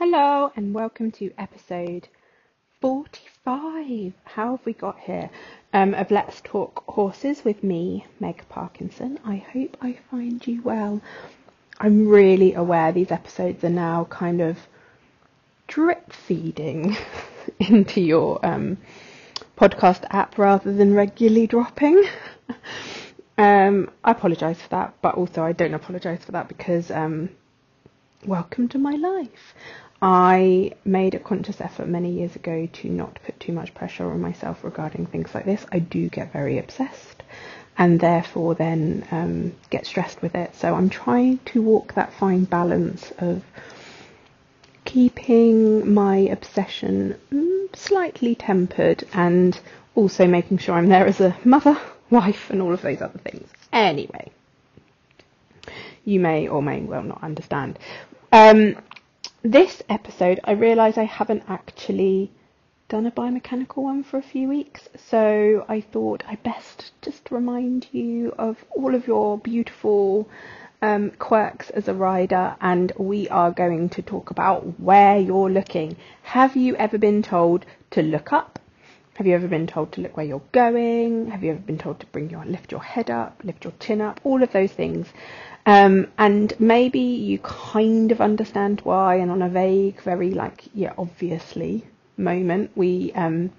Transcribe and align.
Hello 0.00 0.52
and 0.54 0.72
welcome 0.74 1.10
to 1.10 1.32
episode 1.36 2.06
45. 2.80 4.12
How 4.22 4.52
have 4.52 4.64
we 4.64 4.72
got 4.72 5.00
here? 5.00 5.28
Um, 5.72 5.92
of 5.94 6.12
Let's 6.12 6.40
Talk 6.40 6.84
Horses 6.86 7.44
with 7.44 7.64
me, 7.64 8.06
Meg 8.20 8.48
Parkinson. 8.48 9.18
I 9.24 9.38
hope 9.38 9.76
I 9.82 9.98
find 10.08 10.46
you 10.46 10.62
well. 10.62 11.02
I'm 11.80 12.06
really 12.06 12.54
aware 12.54 12.92
these 12.92 13.10
episodes 13.10 13.64
are 13.64 13.70
now 13.70 14.04
kind 14.04 14.40
of 14.40 14.56
drip 15.66 16.12
feeding 16.12 16.96
into 17.58 18.00
your 18.00 18.38
um, 18.46 18.78
podcast 19.56 20.04
app 20.10 20.38
rather 20.38 20.72
than 20.72 20.94
regularly 20.94 21.48
dropping. 21.48 22.04
um, 23.36 23.90
I 24.04 24.12
apologise 24.12 24.62
for 24.62 24.68
that, 24.68 24.94
but 25.02 25.16
also 25.16 25.42
I 25.42 25.50
don't 25.50 25.74
apologise 25.74 26.22
for 26.22 26.30
that 26.30 26.46
because 26.46 26.88
um, 26.92 27.30
welcome 28.24 28.68
to 28.68 28.78
my 28.78 28.92
life. 28.92 29.54
I 30.00 30.72
made 30.84 31.14
a 31.14 31.18
conscious 31.18 31.60
effort 31.60 31.88
many 31.88 32.10
years 32.12 32.36
ago 32.36 32.68
to 32.72 32.88
not 32.88 33.18
put 33.24 33.38
too 33.40 33.52
much 33.52 33.74
pressure 33.74 34.10
on 34.10 34.20
myself 34.20 34.62
regarding 34.62 35.06
things 35.06 35.34
like 35.34 35.44
this. 35.44 35.66
I 35.72 35.80
do 35.80 36.08
get 36.08 36.32
very 36.32 36.58
obsessed 36.58 37.22
and 37.76 37.98
therefore 37.98 38.54
then 38.54 39.06
um, 39.10 39.52
get 39.70 39.86
stressed 39.86 40.22
with 40.22 40.34
it. 40.34 40.54
So 40.54 40.74
I'm 40.74 40.88
trying 40.88 41.38
to 41.46 41.62
walk 41.62 41.94
that 41.94 42.12
fine 42.12 42.44
balance 42.44 43.12
of 43.18 43.42
keeping 44.84 45.92
my 45.92 46.16
obsession 46.16 47.16
mm, 47.32 47.76
slightly 47.76 48.34
tempered 48.34 49.04
and 49.12 49.58
also 49.94 50.26
making 50.26 50.58
sure 50.58 50.76
I'm 50.76 50.88
there 50.88 51.06
as 51.06 51.20
a 51.20 51.36
mother, 51.44 51.78
wife, 52.10 52.50
and 52.50 52.62
all 52.62 52.72
of 52.72 52.82
those 52.82 53.02
other 53.02 53.18
things. 53.18 53.48
Anyway, 53.72 54.30
you 56.04 56.20
may 56.20 56.48
or 56.48 56.62
may 56.62 56.80
well 56.80 57.02
not 57.02 57.22
understand. 57.22 57.78
Um, 58.32 58.76
this 59.50 59.82
episode, 59.88 60.40
I 60.44 60.52
realise 60.52 60.98
I 60.98 61.04
haven't 61.04 61.44
actually 61.48 62.30
done 62.90 63.06
a 63.06 63.10
biomechanical 63.10 63.78
one 63.78 64.02
for 64.02 64.18
a 64.18 64.22
few 64.22 64.46
weeks, 64.46 64.88
so 64.96 65.64
I 65.68 65.80
thought 65.80 66.22
I 66.28 66.36
best 66.36 66.92
just 67.00 67.30
remind 67.30 67.86
you 67.90 68.34
of 68.38 68.62
all 68.70 68.94
of 68.94 69.06
your 69.06 69.38
beautiful 69.38 70.28
um, 70.82 71.12
quirks 71.12 71.70
as 71.70 71.88
a 71.88 71.94
rider, 71.94 72.56
and 72.60 72.92
we 72.98 73.26
are 73.30 73.50
going 73.50 73.88
to 73.90 74.02
talk 74.02 74.30
about 74.30 74.78
where 74.78 75.18
you're 75.18 75.50
looking. 75.50 75.96
Have 76.22 76.54
you 76.54 76.76
ever 76.76 76.98
been 76.98 77.22
told 77.22 77.64
to 77.92 78.02
look 78.02 78.34
up? 78.34 78.57
Have 79.18 79.26
you 79.26 79.34
ever 79.34 79.48
been 79.48 79.66
told 79.66 79.90
to 79.90 80.00
look 80.00 80.16
where 80.16 80.24
you're 80.24 80.42
going? 80.52 81.32
Have 81.32 81.42
you 81.42 81.50
ever 81.50 81.58
been 81.58 81.76
told 81.76 81.98
to 81.98 82.06
bring 82.06 82.30
your 82.30 82.44
lift 82.44 82.70
your 82.70 82.84
head 82.84 83.10
up, 83.10 83.40
lift 83.42 83.64
your 83.64 83.72
chin 83.80 84.00
up, 84.00 84.20
all 84.22 84.44
of 84.44 84.52
those 84.52 84.70
things? 84.70 85.08
Um, 85.66 86.06
and 86.18 86.52
maybe 86.60 87.00
you 87.00 87.40
kind 87.40 88.12
of 88.12 88.20
understand 88.20 88.80
why, 88.82 89.16
and 89.16 89.28
on 89.32 89.42
a 89.42 89.48
vague, 89.48 90.00
very 90.02 90.30
like 90.30 90.66
yeah, 90.72 90.92
obviously 90.96 91.84
moment, 92.16 92.70
we 92.76 93.10
um, 93.14 93.50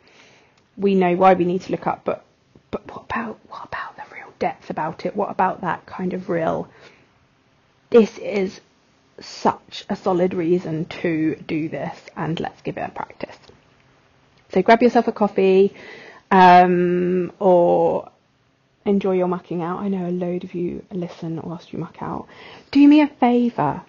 we 0.77 0.95
know 0.95 1.17
why 1.17 1.33
we 1.33 1.43
need 1.43 1.63
to 1.63 1.73
look 1.73 1.87
up. 1.87 2.05
But 2.05 2.23
but 2.71 2.87
what 2.89 3.03
about 3.09 3.37
what 3.49 3.65
about 3.65 3.97
the 3.97 4.15
real 4.15 4.31
depth 4.39 4.69
about 4.69 5.05
it? 5.05 5.13
What 5.13 5.30
about 5.30 5.59
that 5.59 5.85
kind 5.85 6.13
of 6.13 6.30
real? 6.30 6.69
This 7.89 8.17
is 8.17 8.61
such 9.19 9.83
a 9.89 9.97
solid 9.97 10.33
reason 10.33 10.85
to 11.02 11.35
do 11.35 11.67
this, 11.67 11.99
and 12.15 12.39
let's 12.39 12.61
give 12.61 12.77
it 12.77 12.87
a 12.87 12.91
practice. 12.91 13.35
So 14.50 14.61
grab 14.61 14.81
yourself 14.81 15.08
a 15.08 15.11
coffee 15.11 15.73
um, 16.31 17.31
or 17.39 18.11
enjoy 18.86 19.14
your 19.14 19.28
mucking 19.28 19.61
out. 19.61 19.80
I 19.80 19.88
know 19.88 20.08
a 20.08 20.11
load 20.11 20.44
of 20.44 20.53
you 20.53 20.83
listen 20.92 21.39
whilst 21.44 21.72
you 21.72 21.80
muck 21.80 22.02
out. 22.02 22.28
Do 22.72 22.88
me 22.88 23.02
a 23.02 23.08
favour, 23.08 23.81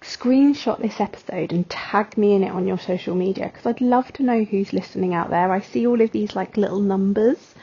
screenshot 0.00 0.80
this 0.80 1.00
episode 1.00 1.52
and 1.52 1.68
tag 1.68 2.16
me 2.16 2.34
in 2.34 2.42
it 2.42 2.50
on 2.50 2.66
your 2.66 2.78
social 2.78 3.14
media 3.14 3.50
because 3.52 3.66
I'd 3.66 3.80
love 3.80 4.12
to 4.14 4.22
know 4.22 4.44
who's 4.44 4.72
listening 4.72 5.14
out 5.14 5.30
there. 5.30 5.52
I 5.52 5.60
see 5.60 5.86
all 5.86 6.00
of 6.00 6.12
these 6.12 6.34
like 6.34 6.56
little 6.56 6.80
numbers, 6.80 7.54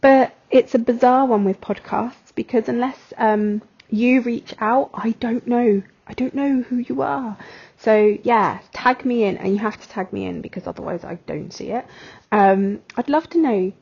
but 0.00 0.34
it's 0.50 0.74
a 0.74 0.78
bizarre 0.78 1.26
one 1.26 1.44
with 1.44 1.60
podcasts 1.60 2.34
because 2.34 2.68
unless 2.68 3.12
um, 3.18 3.62
you 3.88 4.20
reach 4.20 4.54
out, 4.60 4.90
I 4.94 5.10
don't 5.12 5.46
know. 5.46 5.82
I 6.06 6.12
don't 6.12 6.34
know 6.34 6.62
who 6.62 6.78
you 6.78 7.02
are. 7.02 7.36
So 7.80 8.18
yeah, 8.22 8.60
tag 8.72 9.06
me 9.06 9.24
in, 9.24 9.38
and 9.38 9.52
you 9.52 9.58
have 9.58 9.80
to 9.80 9.88
tag 9.88 10.12
me 10.12 10.26
in 10.26 10.42
because 10.42 10.66
otherwise 10.66 11.02
I 11.02 11.14
don't 11.26 11.50
see 11.50 11.70
it. 11.70 11.86
Um, 12.30 12.80
I'd 12.96 13.08
love 13.08 13.28
to 13.30 13.38
know 13.38 13.72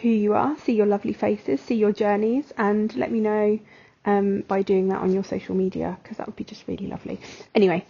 who 0.00 0.08
you 0.08 0.32
are, 0.34 0.56
see 0.58 0.72
your 0.72 0.86
lovely 0.86 1.12
faces, 1.12 1.60
see 1.60 1.74
your 1.74 1.92
journeys, 1.92 2.52
and 2.56 2.94
let 2.96 3.12
me 3.12 3.20
know 3.20 3.58
um, 4.06 4.40
by 4.48 4.62
doing 4.62 4.88
that 4.88 5.02
on 5.02 5.12
your 5.12 5.24
social 5.24 5.54
media 5.54 5.98
because 6.02 6.16
that 6.16 6.26
would 6.26 6.36
be 6.36 6.44
just 6.44 6.66
really 6.66 6.86
lovely. 6.86 7.20
Anyway, 7.54 7.84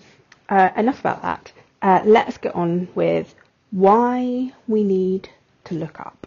uh, 0.49 0.71
enough 0.77 0.99
about 0.99 1.23
that. 1.23 1.53
Uh, 1.81 2.03
let's 2.05 2.37
get 2.39 2.55
on 2.57 2.89
with 2.97 3.33
why 3.71 4.53
we 4.67 4.83
need 4.83 5.29
to 5.65 5.75
look 5.75 6.01
up. 6.01 6.27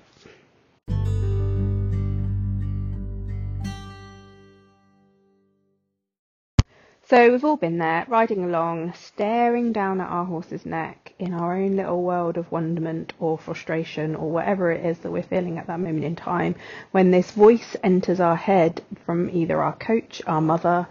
So 7.09 7.31
we've 7.31 7.43
all 7.43 7.57
been 7.57 7.79
there, 7.79 8.05
riding 8.07 8.45
along, 8.45 8.93
staring 8.93 9.73
down 9.73 9.99
at 9.99 10.07
our 10.07 10.23
horse's 10.23 10.65
neck 10.65 11.13
in 11.19 11.33
our 11.33 11.57
own 11.57 11.75
little 11.75 12.01
world 12.01 12.37
of 12.37 12.49
wonderment 12.49 13.11
or 13.19 13.37
frustration 13.37 14.15
or 14.15 14.31
whatever 14.31 14.71
it 14.71 14.85
is 14.85 14.99
that 14.99 15.11
we're 15.11 15.21
feeling 15.21 15.57
at 15.57 15.67
that 15.67 15.81
moment 15.81 16.05
in 16.05 16.15
time 16.15 16.55
when 16.91 17.11
this 17.11 17.31
voice 17.31 17.75
enters 17.83 18.21
our 18.21 18.37
head 18.37 18.81
from 19.05 19.29
either 19.29 19.61
our 19.61 19.75
coach, 19.75 20.21
our 20.25 20.39
mother, 20.39 20.87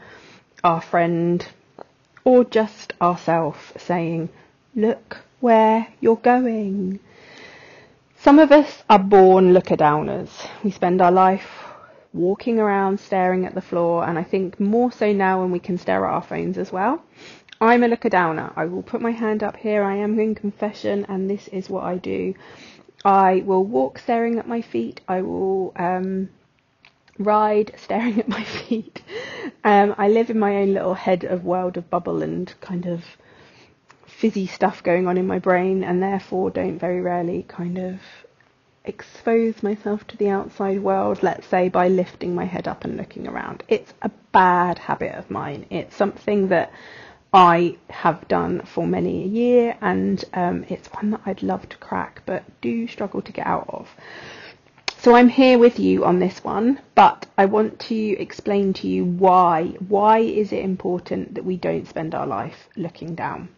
our 0.62 0.82
friend, 0.82 1.46
or 2.24 2.44
just 2.44 2.92
ourself 3.00 3.72
saying, 3.78 4.28
look 4.76 5.16
where 5.40 5.88
you're 6.00 6.16
going. 6.16 7.00
Some 8.18 8.38
of 8.38 8.52
us 8.52 8.84
are 8.90 8.98
born 8.98 9.54
looker 9.54 9.76
downers. 9.76 10.28
We 10.62 10.72
spend 10.72 11.00
our 11.00 11.10
life 11.10 11.61
walking 12.12 12.58
around 12.58 13.00
staring 13.00 13.46
at 13.46 13.54
the 13.54 13.60
floor, 13.60 14.04
and 14.04 14.18
I 14.18 14.22
think 14.22 14.60
more 14.60 14.92
so 14.92 15.12
now 15.12 15.40
when 15.40 15.50
we 15.50 15.58
can 15.58 15.78
stare 15.78 16.04
at 16.04 16.12
our 16.12 16.22
phones 16.22 16.58
as 16.58 16.70
well. 16.70 17.02
I'm 17.60 17.84
a 17.84 17.88
looker 17.88 18.08
downer. 18.08 18.52
I 18.56 18.64
will 18.64 18.82
put 18.82 19.00
my 19.00 19.12
hand 19.12 19.42
up 19.42 19.56
here. 19.56 19.84
I 19.84 19.96
am 19.96 20.18
in 20.18 20.34
confession, 20.34 21.06
and 21.08 21.30
this 21.30 21.48
is 21.48 21.70
what 21.70 21.84
I 21.84 21.96
do. 21.96 22.34
I 23.04 23.42
will 23.46 23.64
walk 23.64 23.98
staring 23.98 24.38
at 24.38 24.48
my 24.48 24.62
feet. 24.62 25.00
I 25.08 25.22
will 25.22 25.72
um, 25.76 26.28
ride 27.18 27.72
staring 27.76 28.18
at 28.18 28.28
my 28.28 28.44
feet. 28.68 29.02
Um, 29.64 29.94
I 29.96 30.08
live 30.08 30.28
in 30.28 30.38
my 30.38 30.56
own 30.56 30.74
little 30.74 30.94
head 30.94 31.24
of 31.24 31.44
world 31.44 31.76
of 31.76 31.88
bubble 31.88 32.22
and 32.22 32.52
kind 32.60 32.86
of 32.86 33.04
fizzy 34.06 34.46
stuff 34.46 34.82
going 34.82 35.06
on 35.06 35.16
in 35.16 35.26
my 35.26 35.38
brain, 35.38 35.82
and 35.84 36.02
therefore 36.02 36.50
don't 36.50 36.78
very 36.78 37.00
rarely 37.00 37.44
kind 37.48 37.78
of 37.78 38.00
expose 38.84 39.62
myself 39.62 40.06
to 40.08 40.16
the 40.16 40.28
outside 40.28 40.80
world, 40.80 41.22
let's 41.22 41.46
say 41.46 41.68
by 41.68 41.88
lifting 41.88 42.34
my 42.34 42.44
head 42.44 42.66
up 42.66 42.84
and 42.84 42.96
looking 42.96 43.28
around. 43.28 43.62
It's 43.68 43.94
a 44.02 44.10
bad 44.32 44.78
habit 44.78 45.14
of 45.14 45.30
mine. 45.30 45.66
It's 45.70 45.94
something 45.94 46.48
that 46.48 46.72
I 47.32 47.76
have 47.88 48.28
done 48.28 48.60
for 48.62 48.86
many 48.86 49.22
a 49.22 49.26
year, 49.26 49.76
and 49.80 50.22
um, 50.34 50.66
it's 50.68 50.88
one 50.88 51.12
that 51.12 51.22
I'd 51.24 51.42
love 51.42 51.68
to 51.70 51.76
crack, 51.78 52.22
but 52.26 52.44
do 52.60 52.86
struggle 52.86 53.22
to 53.22 53.32
get 53.32 53.46
out 53.46 53.66
of. 53.68 53.88
So 54.98 55.14
I'm 55.16 55.30
here 55.30 55.58
with 55.58 55.78
you 55.78 56.04
on 56.04 56.18
this 56.18 56.44
one, 56.44 56.80
but 56.94 57.26
I 57.38 57.46
want 57.46 57.80
to 57.80 57.96
explain 58.20 58.72
to 58.74 58.86
you 58.86 59.04
why. 59.04 59.74
Why 59.88 60.18
is 60.18 60.52
it 60.52 60.64
important 60.64 61.34
that 61.34 61.44
we 61.44 61.56
don't 61.56 61.88
spend 61.88 62.14
our 62.14 62.26
life 62.26 62.68
looking 62.76 63.14
down? 63.14 63.48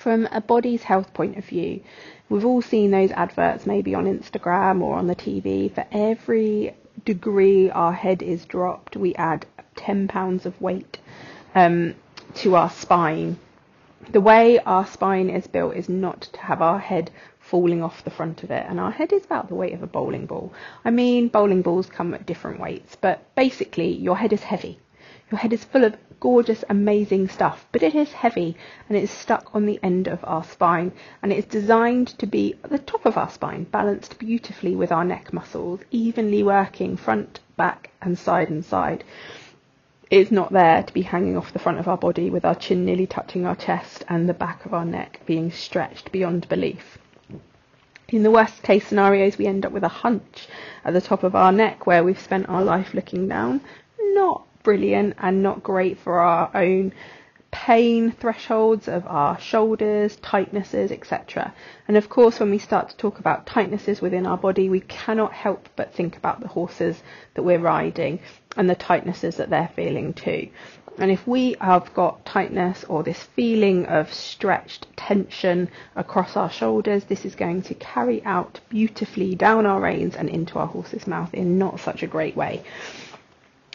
From 0.00 0.26
a 0.32 0.40
body's 0.40 0.82
health 0.82 1.12
point 1.12 1.36
of 1.36 1.44
view, 1.44 1.82
We've 2.30 2.46
all 2.46 2.62
seen 2.62 2.92
those 2.92 3.10
adverts 3.10 3.66
maybe 3.66 3.92
on 3.92 4.04
Instagram 4.04 4.82
or 4.82 4.94
on 4.94 5.08
the 5.08 5.16
TV. 5.16 5.68
For 5.74 5.84
every 5.90 6.76
degree 7.04 7.68
our 7.68 7.92
head 7.92 8.22
is 8.22 8.44
dropped, 8.44 8.96
we 8.96 9.16
add 9.16 9.46
10 9.74 10.06
pounds 10.06 10.46
of 10.46 10.60
weight 10.60 10.98
um, 11.56 11.96
to 12.34 12.54
our 12.54 12.70
spine. 12.70 13.36
The 14.12 14.20
way 14.20 14.60
our 14.60 14.86
spine 14.86 15.28
is 15.28 15.48
built 15.48 15.74
is 15.74 15.88
not 15.88 16.20
to 16.32 16.40
have 16.42 16.62
our 16.62 16.78
head 16.78 17.10
falling 17.40 17.82
off 17.82 18.04
the 18.04 18.10
front 18.10 18.44
of 18.44 18.52
it, 18.52 18.64
and 18.68 18.78
our 18.78 18.92
head 18.92 19.12
is 19.12 19.24
about 19.24 19.48
the 19.48 19.56
weight 19.56 19.74
of 19.74 19.82
a 19.82 19.88
bowling 19.88 20.26
ball. 20.26 20.52
I 20.84 20.90
mean, 20.92 21.26
bowling 21.26 21.62
balls 21.62 21.86
come 21.86 22.14
at 22.14 22.26
different 22.26 22.60
weights, 22.60 22.94
but 22.94 23.34
basically, 23.34 23.92
your 23.96 24.18
head 24.18 24.32
is 24.32 24.44
heavy. 24.44 24.78
Your 25.32 25.40
head 25.40 25.52
is 25.52 25.64
full 25.64 25.82
of 25.82 25.96
gorgeous, 26.20 26.62
amazing 26.68 27.28
stuff, 27.28 27.66
but 27.72 27.82
it 27.82 27.94
is 27.94 28.12
heavy 28.12 28.56
and 28.88 28.96
it's 28.96 29.10
stuck 29.10 29.54
on 29.54 29.66
the 29.66 29.80
end 29.82 30.06
of 30.06 30.20
our 30.22 30.44
spine 30.44 30.92
and 31.22 31.32
it 31.32 31.38
is 31.38 31.44
designed 31.46 32.08
to 32.08 32.26
be 32.26 32.54
at 32.62 32.70
the 32.70 32.78
top 32.78 33.06
of 33.06 33.16
our 33.16 33.30
spine, 33.30 33.64
balanced 33.64 34.18
beautifully 34.18 34.76
with 34.76 34.92
our 34.92 35.04
neck 35.04 35.32
muscles, 35.32 35.80
evenly 35.90 36.42
working 36.42 36.96
front, 36.96 37.40
back, 37.56 37.90
and 38.02 38.18
side 38.18 38.50
and 38.50 38.64
side. 38.64 39.02
It's 40.10 40.30
not 40.30 40.52
there 40.52 40.82
to 40.82 40.92
be 40.92 41.02
hanging 41.02 41.36
off 41.36 41.52
the 41.52 41.58
front 41.58 41.78
of 41.78 41.88
our 41.88 41.96
body 41.96 42.30
with 42.30 42.44
our 42.44 42.54
chin 42.54 42.84
nearly 42.84 43.06
touching 43.06 43.46
our 43.46 43.56
chest 43.56 44.04
and 44.08 44.28
the 44.28 44.34
back 44.34 44.66
of 44.66 44.74
our 44.74 44.84
neck 44.84 45.20
being 45.24 45.50
stretched 45.50 46.12
beyond 46.12 46.48
belief. 46.48 46.98
In 48.08 48.24
the 48.24 48.30
worst 48.30 48.64
case 48.64 48.88
scenarios, 48.88 49.38
we 49.38 49.46
end 49.46 49.64
up 49.64 49.70
with 49.70 49.84
a 49.84 49.88
hunch 49.88 50.48
at 50.84 50.92
the 50.92 51.00
top 51.00 51.22
of 51.22 51.36
our 51.36 51.52
neck 51.52 51.86
where 51.86 52.02
we've 52.02 52.20
spent 52.20 52.48
our 52.48 52.64
life 52.64 52.92
looking 52.92 53.28
down. 53.28 53.60
Not 54.00 54.48
brilliant 54.62 55.14
and 55.18 55.42
not 55.42 55.62
great 55.62 55.98
for 55.98 56.20
our 56.20 56.50
own 56.54 56.92
pain 57.50 58.12
thresholds 58.12 58.86
of 58.86 59.06
our 59.06 59.38
shoulders, 59.40 60.16
tightnesses, 60.18 60.92
etc. 60.92 61.52
And 61.88 61.96
of 61.96 62.08
course, 62.08 62.38
when 62.38 62.50
we 62.50 62.58
start 62.58 62.90
to 62.90 62.96
talk 62.96 63.18
about 63.18 63.46
tightnesses 63.46 64.00
within 64.00 64.26
our 64.26 64.38
body, 64.38 64.68
we 64.68 64.80
cannot 64.80 65.32
help 65.32 65.68
but 65.76 65.92
think 65.92 66.16
about 66.16 66.40
the 66.40 66.48
horses 66.48 67.02
that 67.34 67.42
we're 67.42 67.58
riding 67.58 68.20
and 68.56 68.70
the 68.70 68.76
tightnesses 68.76 69.36
that 69.36 69.50
they're 69.50 69.70
feeling 69.74 70.12
too. 70.12 70.48
And 70.98 71.10
if 71.10 71.26
we 71.26 71.56
have 71.60 71.92
got 71.94 72.24
tightness 72.26 72.84
or 72.84 73.02
this 73.02 73.22
feeling 73.22 73.86
of 73.86 74.12
stretched 74.12 74.86
tension 74.96 75.68
across 75.96 76.36
our 76.36 76.50
shoulders, 76.50 77.04
this 77.04 77.24
is 77.24 77.34
going 77.34 77.62
to 77.62 77.74
carry 77.74 78.22
out 78.24 78.60
beautifully 78.68 79.34
down 79.34 79.66
our 79.66 79.80
reins 79.80 80.14
and 80.14 80.28
into 80.28 80.58
our 80.58 80.66
horse's 80.66 81.06
mouth 81.06 81.32
in 81.32 81.58
not 81.58 81.80
such 81.80 82.02
a 82.02 82.06
great 82.06 82.36
way 82.36 82.62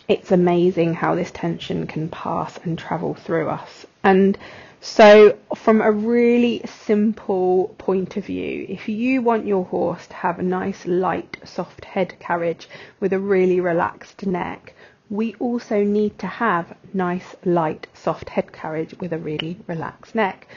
it's 0.08 0.32
amazing 0.32 0.94
how 0.94 1.16
this 1.16 1.32
tension 1.32 1.88
can 1.88 2.10
pass 2.10 2.58
and 2.64 2.78
travel 2.78 3.14
through 3.14 3.50
us. 3.50 3.86
And 4.04 4.38
so, 4.82 5.36
from 5.56 5.82
a 5.82 5.92
really 5.92 6.62
simple 6.66 7.74
point 7.80 8.18
of 8.18 8.26
view, 8.26 8.68
if 8.70 8.88
you 8.88 9.22
want 9.24 9.48
your 9.48 9.66
horse 9.66 10.06
to 10.08 10.14
have 10.14 10.38
a 10.38 10.44
nice, 10.44 10.86
light, 10.86 11.38
soft 11.44 11.86
head 11.86 12.14
carriage 12.20 12.70
with 13.00 13.12
a 13.12 13.20
really 13.20 13.60
relaxed 13.60 14.28
neck, 14.28 14.76
we 15.10 15.34
also 15.40 15.84
need 15.84 16.20
to 16.20 16.28
have 16.28 16.76
nice, 16.94 17.36
light, 17.46 17.88
soft 17.94 18.30
head 18.30 18.52
carriage 18.52 18.94
with 19.00 19.14
a 19.14 19.18
really 19.18 19.58
relaxed 19.68 20.14
neck. 20.14 20.48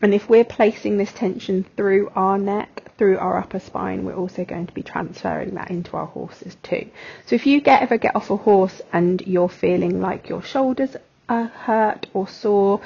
And 0.00 0.14
if 0.14 0.28
we're 0.28 0.44
placing 0.44 0.96
this 0.96 1.12
tension 1.12 1.64
through 1.76 2.10
our 2.14 2.38
neck, 2.38 2.92
through 2.96 3.18
our 3.18 3.38
upper 3.38 3.58
spine, 3.58 4.04
we're 4.04 4.14
also 4.14 4.44
going 4.44 4.66
to 4.66 4.72
be 4.72 4.82
transferring 4.82 5.54
that 5.54 5.70
into 5.70 5.96
our 5.96 6.06
horses 6.06 6.56
too. 6.62 6.88
So 7.26 7.34
if 7.34 7.46
you 7.46 7.60
get 7.60 7.82
ever 7.82 7.98
get 7.98 8.14
off 8.14 8.30
a 8.30 8.36
horse 8.36 8.80
and 8.92 9.20
you're 9.26 9.48
feeling 9.48 10.00
like 10.00 10.28
your 10.28 10.42
shoulders 10.42 10.96
are 11.28 11.46
hurt 11.46 12.06
or 12.14 12.28
sore, 12.28 12.80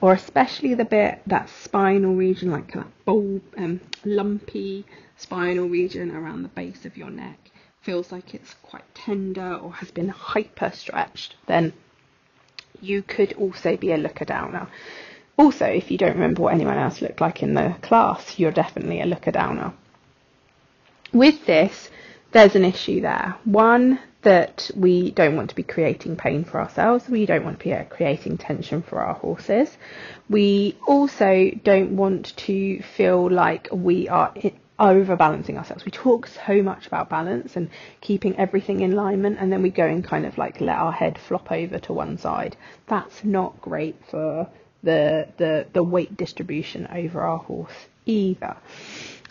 or 0.00 0.12
especially 0.12 0.74
the 0.74 0.84
bit 0.84 1.20
that 1.26 1.48
spinal 1.48 2.14
region, 2.14 2.50
like 2.50 2.72
that 2.74 2.86
bulb, 3.04 3.42
um, 3.56 3.80
lumpy 4.04 4.84
spinal 5.16 5.68
region 5.68 6.14
around 6.14 6.42
the 6.42 6.48
base 6.48 6.84
of 6.84 6.96
your 6.96 7.10
neck, 7.10 7.50
feels 7.80 8.12
like 8.12 8.34
it's 8.34 8.54
quite 8.62 8.84
tender 8.94 9.54
or 9.54 9.72
has 9.72 9.90
been 9.90 10.08
hyper 10.08 10.70
stretched, 10.72 11.34
then 11.46 11.72
you 12.80 13.02
could 13.02 13.32
also 13.32 13.76
be 13.76 13.92
a 13.92 13.96
looker 13.96 14.24
downer. 14.24 14.68
Also, 15.38 15.64
if 15.64 15.90
you 15.90 15.96
don't 15.96 16.14
remember 16.14 16.42
what 16.42 16.52
anyone 16.52 16.76
else 16.76 17.00
looked 17.00 17.20
like 17.20 17.42
in 17.42 17.54
the 17.54 17.74
class, 17.80 18.38
you're 18.38 18.50
definitely 18.50 19.00
a 19.00 19.06
looker 19.06 19.30
downer. 19.30 19.72
With 21.12 21.46
this, 21.46 21.88
there's 22.32 22.56
an 22.56 22.64
issue 22.64 23.00
there. 23.00 23.36
One, 23.44 24.00
that 24.22 24.70
we 24.74 25.12
don't 25.12 25.36
want 25.36 25.50
to 25.50 25.56
be 25.56 25.62
creating 25.62 26.16
pain 26.16 26.44
for 26.44 26.60
ourselves. 26.60 27.08
We 27.08 27.24
don't 27.24 27.44
want 27.44 27.60
to 27.60 27.64
be 27.64 27.72
uh, 27.72 27.84
creating 27.84 28.38
tension 28.38 28.82
for 28.82 29.00
our 29.00 29.14
horses. 29.14 29.76
We 30.28 30.76
also 30.86 31.50
don't 31.62 31.96
want 31.96 32.36
to 32.38 32.82
feel 32.82 33.30
like 33.30 33.68
we 33.70 34.08
are 34.08 34.34
overbalancing 34.80 35.56
ourselves. 35.56 35.84
We 35.84 35.92
talk 35.92 36.26
so 36.26 36.62
much 36.62 36.86
about 36.86 37.08
balance 37.08 37.56
and 37.56 37.70
keeping 38.00 38.36
everything 38.36 38.80
in 38.80 38.92
alignment, 38.92 39.38
and 39.38 39.52
then 39.52 39.62
we 39.62 39.70
go 39.70 39.86
and 39.86 40.02
kind 40.04 40.26
of 40.26 40.36
like 40.36 40.60
let 40.60 40.76
our 40.76 40.92
head 40.92 41.16
flop 41.18 41.52
over 41.52 41.78
to 41.78 41.92
one 41.92 42.18
side. 42.18 42.56
That's 42.88 43.24
not 43.24 43.60
great 43.60 43.96
for 44.10 44.48
the, 44.82 45.28
the, 45.36 45.66
the 45.72 45.82
weight 45.82 46.16
distribution 46.16 46.86
over 46.92 47.20
our 47.20 47.38
horse 47.38 47.86
either. 48.06 48.56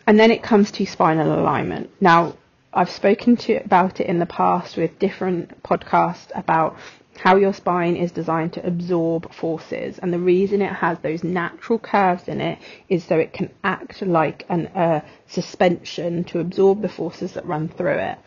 And 0.05 0.19
then 0.19 0.31
it 0.31 0.43
comes 0.43 0.71
to 0.71 0.85
spinal 0.85 1.39
alignment. 1.39 1.89
Now, 1.99 2.35
I've 2.73 2.89
spoken 2.91 3.37
to 3.37 3.55
about 3.55 3.99
it 3.99 4.07
in 4.07 4.19
the 4.19 4.25
past 4.25 4.77
with 4.77 4.99
different 4.99 5.63
podcasts 5.63 6.31
about 6.35 6.77
how 7.17 7.35
your 7.35 7.53
spine 7.53 7.95
is 7.95 8.11
designed 8.11 8.53
to 8.53 8.65
absorb 8.65 9.33
forces, 9.33 9.97
and 9.97 10.13
the 10.13 10.19
reason 10.19 10.61
it 10.61 10.71
has 10.71 10.99
those 10.99 11.23
natural 11.23 11.79
curves 11.79 12.27
in 12.27 12.39
it 12.39 12.59
is 12.89 13.03
so 13.03 13.17
it 13.17 13.33
can 13.33 13.49
act 13.63 14.01
like 14.03 14.45
an 14.49 14.67
uh, 14.67 15.01
suspension 15.27 16.23
to 16.25 16.39
absorb 16.39 16.81
the 16.81 16.89
forces 16.89 17.33
that 17.33 17.45
run 17.45 17.67
through 17.67 17.97
it. 17.97 18.17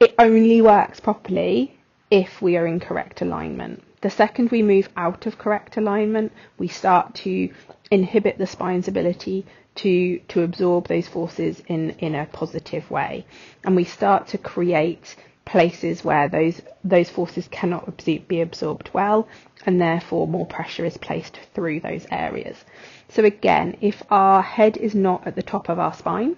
It 0.00 0.14
only 0.18 0.60
works 0.60 0.98
properly 0.98 1.78
if 2.10 2.42
we 2.42 2.56
are 2.56 2.66
in 2.66 2.80
correct 2.80 3.22
alignment. 3.22 3.84
The 4.02 4.10
second 4.10 4.50
we 4.50 4.62
move 4.62 4.88
out 4.96 5.26
of 5.26 5.36
correct 5.36 5.76
alignment, 5.76 6.32
we 6.58 6.68
start 6.68 7.14
to 7.16 7.50
inhibit 7.90 8.38
the 8.38 8.46
spine's 8.46 8.88
ability 8.88 9.44
to, 9.76 10.18
to 10.28 10.42
absorb 10.42 10.88
those 10.88 11.06
forces 11.06 11.62
in, 11.66 11.90
in 11.98 12.14
a 12.14 12.26
positive 12.26 12.90
way. 12.90 13.26
And 13.64 13.76
we 13.76 13.84
start 13.84 14.28
to 14.28 14.38
create 14.38 15.16
places 15.44 16.04
where 16.04 16.28
those, 16.28 16.62
those 16.84 17.10
forces 17.10 17.48
cannot 17.48 18.02
be 18.04 18.40
absorbed 18.40 18.90
well, 18.92 19.28
and 19.66 19.80
therefore 19.80 20.26
more 20.28 20.46
pressure 20.46 20.84
is 20.84 20.96
placed 20.96 21.38
through 21.54 21.80
those 21.80 22.06
areas. 22.10 22.64
So 23.08 23.24
again, 23.24 23.76
if 23.80 24.02
our 24.10 24.42
head 24.42 24.76
is 24.76 24.94
not 24.94 25.26
at 25.26 25.34
the 25.34 25.42
top 25.42 25.68
of 25.68 25.78
our 25.78 25.92
spine, 25.92 26.36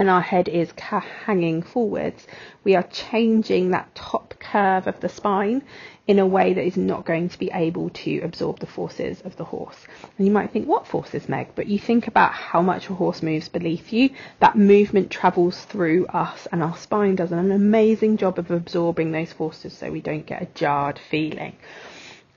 and 0.00 0.08
our 0.08 0.22
head 0.22 0.48
is 0.48 0.72
hanging 0.78 1.60
forwards, 1.60 2.26
we 2.64 2.74
are 2.74 2.84
changing 2.84 3.70
that 3.70 3.94
top 3.94 4.34
curve 4.40 4.86
of 4.86 4.98
the 5.00 5.10
spine 5.10 5.62
in 6.06 6.18
a 6.18 6.26
way 6.26 6.54
that 6.54 6.64
is 6.64 6.78
not 6.78 7.04
going 7.04 7.28
to 7.28 7.38
be 7.38 7.50
able 7.52 7.90
to 7.90 8.18
absorb 8.20 8.58
the 8.60 8.66
forces 8.66 9.20
of 9.26 9.36
the 9.36 9.44
horse. 9.44 9.76
And 10.16 10.26
you 10.26 10.32
might 10.32 10.52
think, 10.52 10.66
what 10.66 10.86
forces, 10.86 11.28
Meg? 11.28 11.48
But 11.54 11.66
you 11.66 11.78
think 11.78 12.08
about 12.08 12.32
how 12.32 12.62
much 12.62 12.88
a 12.88 12.94
horse 12.94 13.22
moves 13.22 13.50
beneath 13.50 13.92
you, 13.92 14.08
that 14.38 14.56
movement 14.56 15.10
travels 15.10 15.66
through 15.66 16.06
us, 16.06 16.48
and 16.50 16.62
our 16.62 16.78
spine 16.78 17.16
does 17.16 17.30
an 17.30 17.52
amazing 17.52 18.16
job 18.16 18.38
of 18.38 18.50
absorbing 18.50 19.12
those 19.12 19.34
forces 19.34 19.76
so 19.76 19.92
we 19.92 20.00
don't 20.00 20.24
get 20.24 20.40
a 20.40 20.48
jarred 20.54 20.98
feeling. 20.98 21.56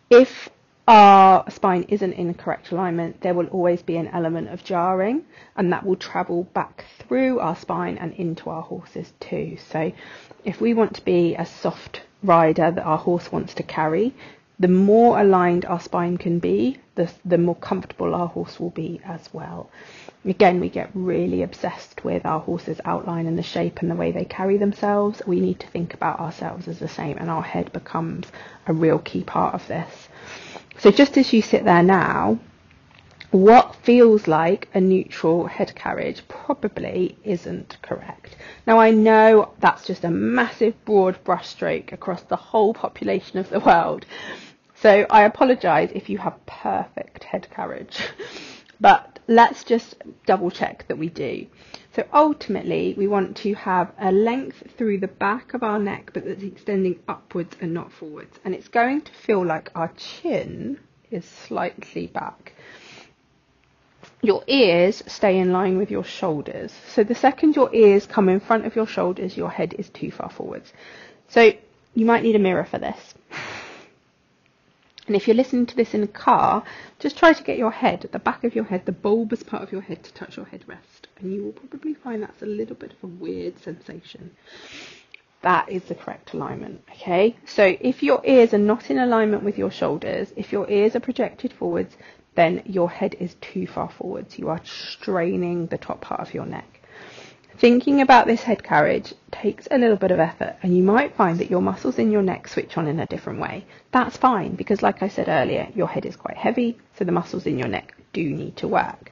If 0.10 0.50
our 0.88 1.50
spine 1.50 1.84
isn't 1.88 2.14
in 2.14 2.34
correct 2.34 2.72
alignment, 2.72 3.22
there 3.22 3.34
will 3.34 3.48
always 3.48 3.82
be 3.82 3.96
an 3.96 4.10
element 4.10 4.50
of 4.50 4.64
jarring, 4.64 5.24
and 5.56 5.72
that 5.72 5.86
will 5.86 5.96
travel 5.96 6.44
back 6.54 6.86
through 7.00 7.40
our 7.40 7.56
spine 7.56 7.98
and 7.98 8.14
into 8.14 8.50
our 8.50 8.64
horses 8.64 9.14
too. 9.20 9.58
So, 9.70 9.94
if 10.44 10.60
we 10.60 10.74
want 10.74 10.94
to 10.96 11.06
be 11.06 11.36
a 11.36 11.46
soft 11.46 12.02
rider 12.22 12.72
that 12.72 12.84
our 12.84 12.98
horse 12.98 13.32
wants 13.32 13.54
to 13.56 13.64
carry, 13.64 14.14
the 14.60 14.68
more 14.68 15.20
aligned 15.20 15.66
our 15.66 15.80
spine 15.80 16.18
can 16.18 16.40
be, 16.40 16.78
the, 16.96 17.12
the 17.26 17.38
more 17.38 17.56
comfortable 17.56 18.14
our 18.14 18.28
horse 18.28 18.60
will 18.60 18.70
be 18.70 19.02
as 19.04 19.34
well. 19.34 19.70
Again, 20.26 20.60
we 20.60 20.70
get 20.70 20.92
really 20.94 21.42
obsessed 21.44 22.04
with 22.04 22.26
our 22.26 22.40
horse's 22.40 22.80
outline 22.86 23.26
and 23.26 23.38
the 23.38 23.44
shape 23.44 23.80
and 23.82 23.90
the 23.90 23.96
way 23.96 24.12
they 24.12 24.26
carry 24.26 24.58
themselves. 24.58 25.22
We 25.26 25.40
need 25.40 25.60
to 25.62 25.68
think 25.68 25.94
about 25.94 26.20
ourselves 26.20 26.68
as 26.68 26.80
the 26.80 26.88
same, 26.88 27.18
and 27.18 27.30
our 27.30 27.42
head 27.42 27.74
becomes 27.74 28.28
a 28.68 28.74
real 28.74 29.00
key 29.00 29.24
part 29.24 29.56
of 29.56 29.68
this. 29.68 30.10
So 30.80 30.92
just 30.92 31.18
as 31.18 31.32
you 31.34 31.42
sit 31.42 31.64
there 31.64 31.84
now, 31.84 32.40
what 33.32 33.76
feels 33.78 34.28
like 34.28 34.70
a 34.76 34.82
neutral 34.82 35.48
head 35.48 35.74
carriage 35.76 36.22
probably 36.28 37.18
isn't 37.24 37.78
correct. 37.82 38.36
Now 38.68 38.80
I 38.80 38.92
know 38.92 39.54
that's 39.60 39.88
just 39.88 40.04
a 40.04 40.12
massive 40.12 40.74
broad 40.86 41.24
brushstroke 41.24 41.92
across 41.92 42.22
the 42.24 42.36
whole 42.36 42.74
population 42.74 43.40
of 43.40 43.50
the 43.50 43.60
world. 43.60 44.06
So 44.76 45.06
I 45.10 45.24
apologise 45.24 45.92
if 45.96 46.10
you 46.10 46.20
have 46.20 46.46
perfect 46.46 47.24
head 47.24 47.48
carriage. 47.50 47.98
But 48.84 49.20
let's 49.30 49.64
just 49.64 49.96
double 50.26 50.52
check 50.52 50.84
that 50.90 50.98
we 50.98 51.08
do. 51.08 51.48
So 51.96 52.04
ultimately, 52.14 52.94
we 52.98 53.08
want 53.08 53.38
to 53.38 53.54
have 53.54 53.94
a 53.98 54.12
length 54.12 54.62
through 54.78 55.00
the 55.00 55.08
back 55.08 55.54
of 55.54 55.64
our 55.64 55.80
neck, 55.80 56.12
but 56.14 56.26
that's 56.26 56.44
extending 56.44 57.00
upwards 57.08 57.56
and 57.62 57.74
not 57.74 57.94
forwards. 57.94 58.38
And 58.44 58.54
it's 58.54 58.68
going 58.68 59.04
to 59.04 59.12
feel 59.14 59.46
like 59.46 59.72
our 59.74 59.90
chin 59.96 60.82
is 61.12 61.24
slightly 61.24 62.08
back. 62.08 62.56
Your 64.22 64.44
ears 64.48 65.02
stay 65.08 65.40
in 65.40 65.54
line 65.54 65.78
with 65.78 65.90
your 65.90 66.04
shoulders. 66.04 66.74
So 66.90 67.06
the 67.06 67.16
second 67.16 67.56
your 67.56 67.74
ears 67.74 68.06
come 68.06 68.28
in 68.28 68.42
front 68.42 68.66
of 68.66 68.76
your 68.76 68.88
shoulders, 68.88 69.38
your 69.38 69.50
head 69.50 69.76
is 69.80 69.90
too 69.92 70.12
far 70.12 70.30
forwards. 70.30 70.74
So 71.30 71.54
you 71.96 72.06
might 72.06 72.24
need 72.24 72.36
a 72.36 72.40
mirror 72.40 72.66
for 72.66 72.80
this. 72.80 73.14
And 75.06 75.16
if 75.16 75.28
you're 75.28 75.36
listening 75.36 75.66
to 75.66 75.76
this 75.76 75.94
in 75.94 76.04
a 76.04 76.08
car, 76.08 76.64
just 77.00 77.18
try 77.18 77.34
to 77.34 77.44
get 77.44 77.58
your 77.58 77.72
head, 77.72 78.08
the 78.12 78.20
back 78.20 78.44
of 78.44 78.56
your 78.56 78.64
head, 78.64 78.86
the 78.86 78.94
bulbous 78.94 79.44
part 79.44 79.62
of 79.64 79.72
your 79.72 79.82
head, 79.82 80.04
to 80.04 80.14
touch 80.14 80.38
your 80.38 80.46
headrest. 80.46 81.08
And 81.20 81.34
you 81.34 81.44
will 81.44 81.52
probably 81.52 81.94
find 81.94 82.24
that's 82.24 82.42
a 82.42 82.46
little 82.46 82.76
bit 82.76 82.94
of 82.94 83.04
a 83.04 83.08
weird 83.08 83.60
sensation. 83.60 84.32
That 85.42 85.68
is 85.68 85.84
the 85.84 85.96
correct 85.96 86.34
alignment, 86.34 86.84
okay? 86.92 87.36
So 87.46 87.76
if 87.82 88.02
your 88.02 88.22
ears 88.26 88.54
are 88.54 88.58
not 88.58 88.90
in 88.90 88.98
alignment 88.98 89.44
with 89.44 89.58
your 89.58 89.72
shoulders, 89.72 90.32
if 90.38 90.54
your 90.54 90.70
ears 90.70 90.96
are 90.96 91.02
projected 91.02 91.52
forwards, 91.52 91.98
then 92.36 92.64
your 92.66 92.90
head 92.90 93.16
is 93.20 93.36
too 93.36 93.68
far 93.68 93.90
forwards. 93.90 94.40
You 94.40 94.48
are 94.48 94.62
straining 94.64 95.68
the 95.68 95.78
top 95.78 96.00
part 96.00 96.22
of 96.22 96.34
your 96.34 96.46
neck. 96.46 96.73
Thinking 97.58 98.02
about 98.02 98.26
this 98.26 98.44
head 98.44 98.64
carriage 98.64 99.14
takes 99.32 99.68
a 99.70 99.78
little 99.78 99.96
bit 99.96 100.12
of 100.12 100.20
effort, 100.20 100.56
and 100.64 100.76
you 100.76 100.82
might 100.82 101.16
find 101.16 101.38
that 101.38 101.52
your 101.52 101.62
muscles 101.62 102.00
in 102.00 102.12
your 102.12 102.24
neck 102.24 102.48
switch 102.48 102.78
on 102.78 102.88
in 102.88 103.00
a 103.00 103.06
different 103.06 103.40
way. 103.40 103.66
That's 103.92 104.18
fine 104.18 104.56
because, 104.56 104.82
like 104.82 105.04
I 105.04 105.08
said 105.08 105.30
earlier, 105.30 105.68
your 105.76 105.88
head 105.88 106.06
is 106.06 106.16
quite 106.16 106.36
heavy, 106.36 106.78
so 106.98 107.06
the 107.06 107.12
muscles 107.12 107.46
in 107.46 107.60
your 107.60 107.68
neck 107.68 107.96
do 108.12 108.24
need 108.24 108.58
to 108.58 108.68
work. 108.68 109.12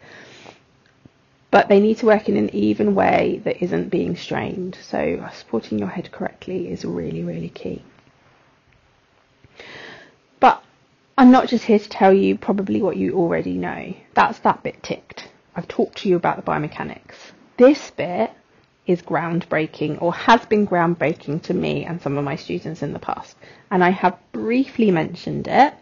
But 1.51 1.67
they 1.67 1.79
need 1.79 1.99
to 1.99 2.07
work 2.07 2.29
in 2.29 2.37
an 2.37 2.53
even 2.55 2.95
way 2.95 3.41
that 3.43 3.63
isn't 3.63 3.89
being 3.89 4.15
strained. 4.15 4.77
So, 4.81 5.29
supporting 5.33 5.77
your 5.77 5.89
head 5.89 6.11
correctly 6.11 6.71
is 6.71 6.83
really, 6.83 7.23
really 7.23 7.49
key. 7.49 7.83
But 10.39 10.63
I'm 11.17 11.29
not 11.29 11.47
just 11.47 11.65
here 11.65 11.79
to 11.79 11.89
tell 11.89 12.11
you 12.11 12.37
probably 12.37 12.81
what 12.81 12.97
you 12.97 13.15
already 13.15 13.53
know. 13.53 13.93
That's 14.15 14.39
that 14.39 14.63
bit 14.63 14.81
ticked. 14.81 15.29
I've 15.55 15.67
talked 15.67 15.99
to 15.99 16.09
you 16.09 16.15
about 16.15 16.37
the 16.37 16.43
biomechanics. 16.51 17.33
This 17.57 17.91
bit 17.91 18.31
is 18.87 19.01
groundbreaking 19.01 20.01
or 20.01 20.13
has 20.13 20.45
been 20.45 20.67
groundbreaking 20.67 21.41
to 21.43 21.53
me 21.53 21.85
and 21.85 22.01
some 22.01 22.17
of 22.17 22.23
my 22.23 22.35
students 22.35 22.81
in 22.81 22.93
the 22.93 22.99
past. 22.99 23.35
And 23.69 23.83
I 23.83 23.89
have 23.91 24.17
briefly 24.31 24.91
mentioned 24.91 25.47
it 25.47 25.73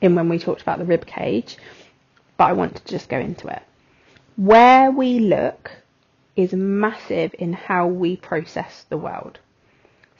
in 0.00 0.14
when 0.14 0.28
we 0.28 0.38
talked 0.38 0.62
about 0.62 0.78
the 0.78 0.84
rib 0.84 1.06
cage, 1.06 1.56
but 2.36 2.44
I 2.44 2.52
want 2.52 2.76
to 2.76 2.84
just 2.84 3.08
go 3.08 3.18
into 3.18 3.48
it. 3.48 3.62
Where 4.36 4.90
we 4.90 5.18
look 5.18 5.70
is 6.36 6.52
massive 6.52 7.34
in 7.38 7.52
how 7.52 7.86
we 7.86 8.16
process 8.16 8.84
the 8.88 8.98
world. 8.98 9.38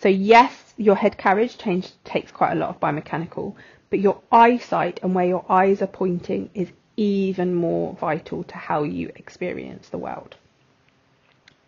So 0.00 0.08
yes, 0.08 0.74
your 0.76 0.96
head 0.96 1.16
carriage 1.18 1.58
change 1.58 1.92
takes 2.04 2.30
quite 2.30 2.52
a 2.52 2.56
lot 2.56 2.70
of 2.70 2.80
biomechanical, 2.80 3.54
but 3.90 4.00
your 4.00 4.20
eyesight 4.30 5.00
and 5.02 5.14
where 5.14 5.26
your 5.26 5.44
eyes 5.48 5.82
are 5.82 5.86
pointing 5.86 6.50
is 6.54 6.68
even 6.96 7.54
more 7.54 7.94
vital 7.94 8.44
to 8.44 8.56
how 8.56 8.82
you 8.82 9.10
experience 9.16 9.88
the 9.88 9.98
world. 9.98 10.36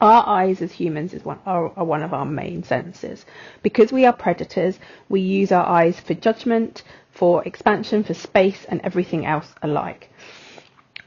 Our 0.01 0.25
eyes 0.27 0.61
as 0.61 0.73
humans 0.73 1.15
is 1.15 1.25
one, 1.25 1.39
are, 1.47 1.73
are, 1.77 1.85
one 1.85 2.03
of 2.03 2.13
our 2.13 2.27
main 2.27 2.63
senses. 2.63 3.25
Because 3.63 3.93
we 3.93 4.05
are 4.05 4.13
predators, 4.13 4.79
we 5.09 5.21
use 5.21 5.51
our 5.53 5.67
eyes 5.67 5.99
for 5.99 6.13
judgment, 6.13 6.83
for 7.11 7.43
expansion, 7.45 8.05
for 8.05 8.13
space, 8.13 8.67
and 8.67 8.81
everything 8.83 9.25
else 9.25 9.55
alike. 9.63 10.11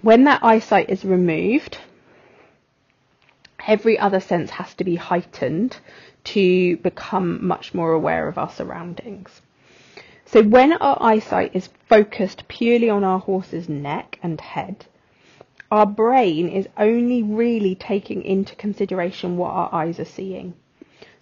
When 0.02 0.24
that 0.24 0.44
eyesight 0.44 0.90
is 0.90 1.06
removed, 1.06 1.78
every 3.68 4.00
other 4.00 4.20
sense 4.20 4.50
has 4.52 4.74
to 4.76 4.84
be 4.84 4.96
heightened 4.96 5.78
to 6.24 6.78
become 6.78 7.46
much 7.46 7.74
more 7.74 7.92
aware 7.92 8.28
of 8.28 8.38
our 8.38 8.50
surroundings. 8.50 9.42
So 10.26 10.42
when 10.44 10.74
our 10.74 10.98
eyesight 11.02 11.56
is 11.56 11.70
focused 11.88 12.48
purely 12.48 12.90
on 12.90 13.04
our 13.04 13.20
horse's 13.20 13.68
neck 13.68 14.20
and 14.24 14.40
head, 14.40 14.86
our 15.72 15.86
brain 15.86 16.50
is 16.50 16.68
only 16.78 17.22
really 17.24 17.76
taking 17.76 18.24
into 18.24 18.56
consideration 18.56 19.38
what 19.38 19.52
our 19.52 19.74
eyes 19.74 20.00
are 20.00 20.06
seeing. 20.06 20.54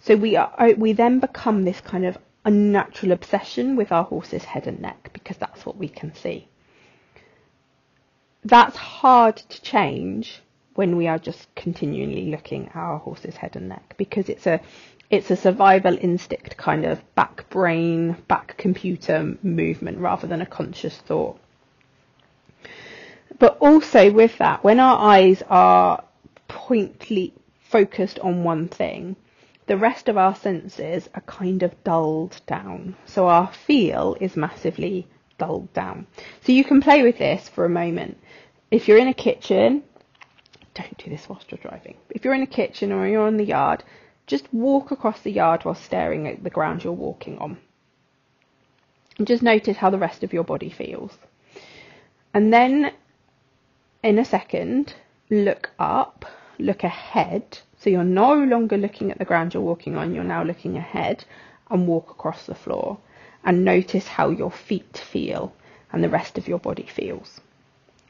So 0.00 0.16
we 0.16 0.36
are 0.36 0.52
uh, 0.58 0.72
we 0.76 0.92
then 0.92 1.20
become 1.20 1.64
this 1.64 1.80
kind 1.80 2.06
of 2.06 2.16
unnatural 2.44 3.12
obsession 3.12 3.76
with 3.76 3.92
our 3.92 4.04
horse's 4.04 4.44
head 4.44 4.66
and 4.66 4.80
neck 4.80 5.10
because 5.12 5.36
that's 5.36 5.66
what 5.66 5.76
we 5.76 5.88
can 5.88 6.14
see. 6.14 6.48
That's 8.44 8.76
hard 8.76 9.36
to 9.36 9.62
change 9.62 10.40
when 10.74 10.96
we 10.96 11.08
are 11.08 11.18
just 11.18 11.52
continually 11.56 12.30
looking 12.30 12.68
at 12.68 12.76
our 12.76 12.98
horse's 12.98 13.36
head 13.36 13.56
and 13.56 13.68
neck 13.68 13.94
because 13.98 14.28
it's 14.28 14.46
a 14.46 14.60
it's 15.10 15.30
a 15.30 15.36
survival 15.36 15.96
instinct 16.00 16.56
kind 16.56 16.84
of 16.84 17.02
back 17.14 17.48
brain, 17.50 18.16
back 18.28 18.56
computer 18.56 19.36
movement 19.42 19.98
rather 19.98 20.26
than 20.26 20.40
a 20.40 20.46
conscious 20.46 20.96
thought. 20.98 21.38
But 23.38 23.56
also 23.60 24.10
with 24.10 24.38
that, 24.38 24.64
when 24.64 24.80
our 24.80 24.98
eyes 24.98 25.42
are 25.48 26.02
pointly 26.48 27.34
focused 27.60 28.18
on 28.20 28.42
one 28.42 28.68
thing, 28.68 29.16
the 29.66 29.76
rest 29.76 30.08
of 30.08 30.16
our 30.16 30.34
senses 30.34 31.08
are 31.14 31.20
kind 31.22 31.62
of 31.62 31.84
dulled 31.84 32.40
down. 32.46 32.96
So 33.04 33.28
our 33.28 33.52
feel 33.52 34.16
is 34.20 34.36
massively 34.36 35.06
dulled 35.36 35.72
down. 35.72 36.06
So 36.42 36.52
you 36.52 36.64
can 36.64 36.80
play 36.80 37.02
with 37.02 37.18
this 37.18 37.48
for 37.48 37.64
a 37.64 37.70
moment. 37.70 38.18
If 38.70 38.88
you're 38.88 38.98
in 38.98 39.08
a 39.08 39.14
kitchen, 39.14 39.82
don't 40.74 40.98
do 40.98 41.10
this 41.10 41.28
whilst 41.28 41.50
you're 41.50 41.60
driving. 41.62 41.96
If 42.10 42.24
you're 42.24 42.34
in 42.34 42.42
a 42.42 42.46
kitchen 42.46 42.92
or 42.92 43.06
you're 43.06 43.28
in 43.28 43.36
the 43.36 43.44
yard, 43.44 43.84
just 44.26 44.52
walk 44.52 44.90
across 44.90 45.20
the 45.20 45.32
yard 45.32 45.64
while 45.64 45.74
staring 45.74 46.26
at 46.26 46.42
the 46.42 46.50
ground 46.50 46.82
you're 46.82 46.92
walking 46.92 47.38
on. 47.38 47.58
And 49.18 49.26
just 49.26 49.42
notice 49.42 49.76
how 49.76 49.90
the 49.90 49.98
rest 49.98 50.22
of 50.22 50.32
your 50.32 50.44
body 50.44 50.70
feels. 50.70 51.18
And 52.32 52.52
then 52.52 52.92
in 54.02 54.18
a 54.18 54.24
second, 54.24 54.94
look 55.30 55.70
up, 55.78 56.24
look 56.58 56.84
ahead. 56.84 57.58
So 57.78 57.90
you're 57.90 58.04
no 58.04 58.34
longer 58.34 58.76
looking 58.76 59.10
at 59.10 59.18
the 59.18 59.24
ground 59.24 59.54
you're 59.54 59.62
walking 59.62 59.96
on, 59.96 60.14
you're 60.14 60.24
now 60.24 60.42
looking 60.42 60.76
ahead 60.76 61.24
and 61.70 61.86
walk 61.86 62.10
across 62.10 62.46
the 62.46 62.54
floor 62.54 62.98
and 63.44 63.64
notice 63.64 64.06
how 64.06 64.30
your 64.30 64.50
feet 64.50 64.96
feel 64.96 65.52
and 65.92 66.02
the 66.02 66.08
rest 66.08 66.38
of 66.38 66.48
your 66.48 66.58
body 66.58 66.86
feels. 66.86 67.40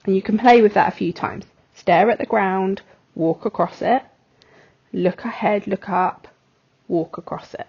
And 0.04 0.14
you 0.14 0.22
can 0.22 0.38
play 0.38 0.62
with 0.62 0.74
that 0.74 0.88
a 0.88 0.96
few 0.96 1.12
times. 1.12 1.44
Stare 1.74 2.10
at 2.10 2.18
the 2.18 2.26
ground, 2.26 2.82
walk 3.14 3.44
across 3.44 3.82
it, 3.82 4.02
look 4.92 5.24
ahead, 5.24 5.66
look 5.66 5.88
up, 5.88 6.28
walk 6.88 7.18
across 7.18 7.54
it. 7.54 7.66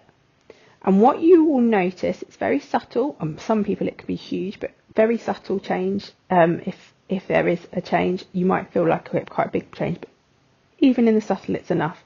And 0.82 1.02
what 1.02 1.20
you 1.20 1.44
will 1.44 1.60
notice, 1.60 2.22
it's 2.22 2.36
very 2.36 2.58
subtle. 2.58 3.16
and 3.20 3.38
some 3.38 3.64
people 3.64 3.86
it 3.86 3.98
can 3.98 4.06
be 4.06 4.14
huge, 4.14 4.58
but 4.58 4.72
very 4.94 5.18
subtle 5.18 5.60
change. 5.60 6.12
Um, 6.30 6.60
if 6.64 6.89
if 7.10 7.26
there 7.26 7.48
is 7.48 7.66
a 7.72 7.80
change, 7.80 8.24
you 8.32 8.46
might 8.46 8.72
feel 8.72 8.86
like 8.86 9.12
a 9.12 9.20
quite 9.26 9.48
a 9.48 9.50
big 9.50 9.72
change, 9.72 9.98
but 10.00 10.08
even 10.78 11.08
in 11.08 11.14
the 11.14 11.20
subtle, 11.20 11.56
it's 11.56 11.70
enough. 11.70 12.02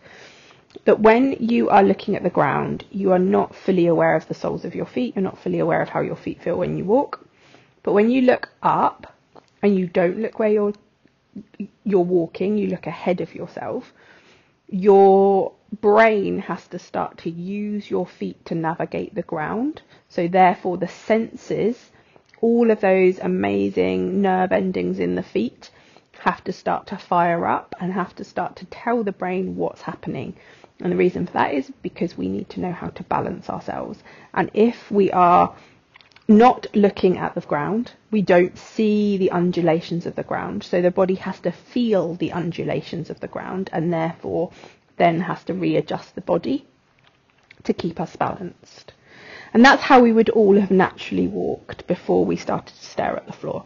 That 0.87 0.99
when 0.99 1.37
you 1.38 1.68
are 1.68 1.82
looking 1.82 2.16
at 2.16 2.23
the 2.23 2.30
ground, 2.30 2.84
you 2.90 3.12
are 3.12 3.18
not 3.18 3.54
fully 3.54 3.87
aware 3.87 4.16
of 4.16 4.26
the 4.26 4.34
soles 4.34 4.64
of 4.64 4.75
your 4.75 4.87
feet, 4.87 5.14
you're 5.14 5.23
not 5.23 5.38
fully 5.38 5.61
aware 5.61 5.82
of 5.82 5.90
how 5.90 6.00
your 6.00 6.16
feet 6.16 6.42
feel 6.42 6.56
when 6.56 6.76
you 6.76 6.84
walk. 6.84 7.25
But 7.82 7.92
when 7.92 8.11
you 8.11 8.23
look 8.23 8.49
up 8.62 9.14
and 9.62 9.76
you 9.76 9.87
don't 9.87 10.18
look 10.18 10.38
where 10.38 10.49
you're 10.49 10.73
you're 11.84 12.00
walking, 12.00 12.56
you 12.56 12.68
look 12.68 12.87
ahead 12.87 13.20
of 13.20 13.34
yourself, 13.34 13.92
your 14.68 15.52
brain 15.80 16.38
has 16.38 16.66
to 16.68 16.78
start 16.78 17.18
to 17.18 17.30
use 17.30 17.90
your 17.90 18.06
feet 18.06 18.44
to 18.46 18.54
navigate 18.54 19.14
the 19.14 19.23
ground. 19.23 19.82
So 20.08 20.28
therefore 20.28 20.78
the 20.78 20.88
senses 20.88 21.90
all 22.45 22.71
of 22.71 22.83
those 22.83 23.19
amazing 23.21 24.21
nerve 24.21 24.53
endings 24.53 24.99
in 24.99 25.15
the 25.15 25.23
feet 25.23 25.71
have 26.13 26.45
to 26.45 26.53
start 26.53 26.87
to 26.87 26.99
fire 26.99 27.47
up 27.47 27.75
and 27.81 27.91
have 27.91 28.15
to 28.15 28.23
start 28.23 28.55
to 28.57 28.67
tell 28.67 29.03
the 29.03 29.13
brain 29.13 29.57
what's 29.57 29.81
happening. 29.81 30.37
And 30.79 30.93
the 30.93 30.97
reason 30.97 31.25
for 31.25 31.33
that 31.33 31.55
is 31.55 31.73
because 31.81 32.19
we 32.19 32.29
need 32.29 32.51
to 32.51 32.61
know 32.61 32.73
how 32.73 32.89
to 32.89 33.03
balance 33.05 33.49
ourselves. 33.49 33.99
And 34.35 34.51
if 34.53 34.91
we 34.91 35.11
are 35.11 35.55
not 36.29 36.67
looking 36.77 37.17
at 37.17 37.35
the 37.35 37.41
ground, 37.41 37.93
we 38.11 38.21
don't 38.21 38.59
see 38.59 39.17
the 39.17 39.31
undulations 39.31 40.05
of 40.05 40.15
the 40.15 40.23
ground. 40.23 40.65
So 40.65 40.83
the 40.83 40.91
body 40.91 41.15
has 41.15 41.41
to 41.41 41.51
feel 41.51 42.15
the 42.15 42.33
undulations 42.33 43.09
of 43.09 43.21
the 43.21 43.29
ground 43.29 43.71
and 43.73 43.91
therefore 43.91 44.53
then 44.99 45.21
has 45.21 45.43
to 45.45 45.55
readjust 45.55 46.15
the 46.15 46.21
body 46.21 46.67
to 47.63 47.73
keep 47.73 47.99
us 48.01 48.15
balanced. 48.17 48.93
And 49.54 49.64
that's 49.64 49.82
how 49.82 50.00
we 50.00 50.12
would 50.12 50.30
all 50.30 50.58
have 50.61 50.73
naturally 50.73 51.28
walked 51.28 51.87
before 51.87 52.25
we 52.25 52.34
started 52.34 52.75
to 52.75 52.84
stare 52.84 53.16
at 53.16 53.26
the 53.28 53.32
floor. 53.32 53.64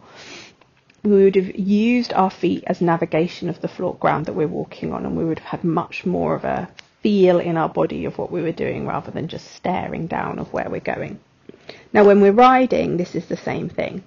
We 1.01 1.23
would 1.23 1.35
have 1.35 1.55
used 1.55 2.13
our 2.13 2.29
feet 2.29 2.63
as 2.67 2.79
navigation 2.79 3.49
of 3.49 3.59
the 3.61 3.67
floor 3.67 3.95
ground 3.95 4.27
that 4.27 4.33
we're 4.33 4.47
walking 4.47 4.93
on, 4.93 5.03
and 5.03 5.17
we 5.17 5.25
would 5.25 5.39
have 5.39 5.47
had 5.47 5.63
much 5.63 6.05
more 6.05 6.35
of 6.35 6.43
a 6.43 6.69
feel 7.01 7.39
in 7.39 7.57
our 7.57 7.69
body 7.69 8.05
of 8.05 8.19
what 8.19 8.31
we 8.31 8.43
were 8.43 8.51
doing 8.51 8.85
rather 8.85 9.09
than 9.09 9.27
just 9.27 9.51
staring 9.55 10.05
down 10.05 10.37
of 10.37 10.53
where 10.53 10.69
we're 10.69 10.79
going. 10.79 11.19
Now, 11.91 12.03
when 12.03 12.21
we're 12.21 12.33
riding, 12.33 12.97
this 12.97 13.15
is 13.15 13.25
the 13.25 13.37
same 13.37 13.67
thing. 13.67 14.03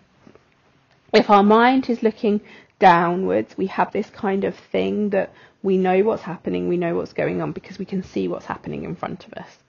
If 1.12 1.30
our 1.30 1.42
mind 1.42 1.90
is 1.90 2.02
looking 2.02 2.42
downwards, 2.78 3.58
we 3.58 3.66
have 3.66 3.90
this 3.92 4.08
kind 4.10 4.44
of 4.44 4.54
thing 4.54 5.10
that 5.10 5.32
we 5.64 5.78
know 5.78 6.00
what's 6.04 6.22
happening, 6.22 6.68
we 6.68 6.76
know 6.76 6.94
what's 6.94 7.12
going 7.12 7.42
on 7.42 7.50
because 7.50 7.80
we 7.80 7.86
can 7.86 8.04
see 8.04 8.28
what's 8.28 8.46
happening 8.46 8.84
in 8.84 8.94
front 8.94 9.26
of 9.26 9.32
us 9.32 9.61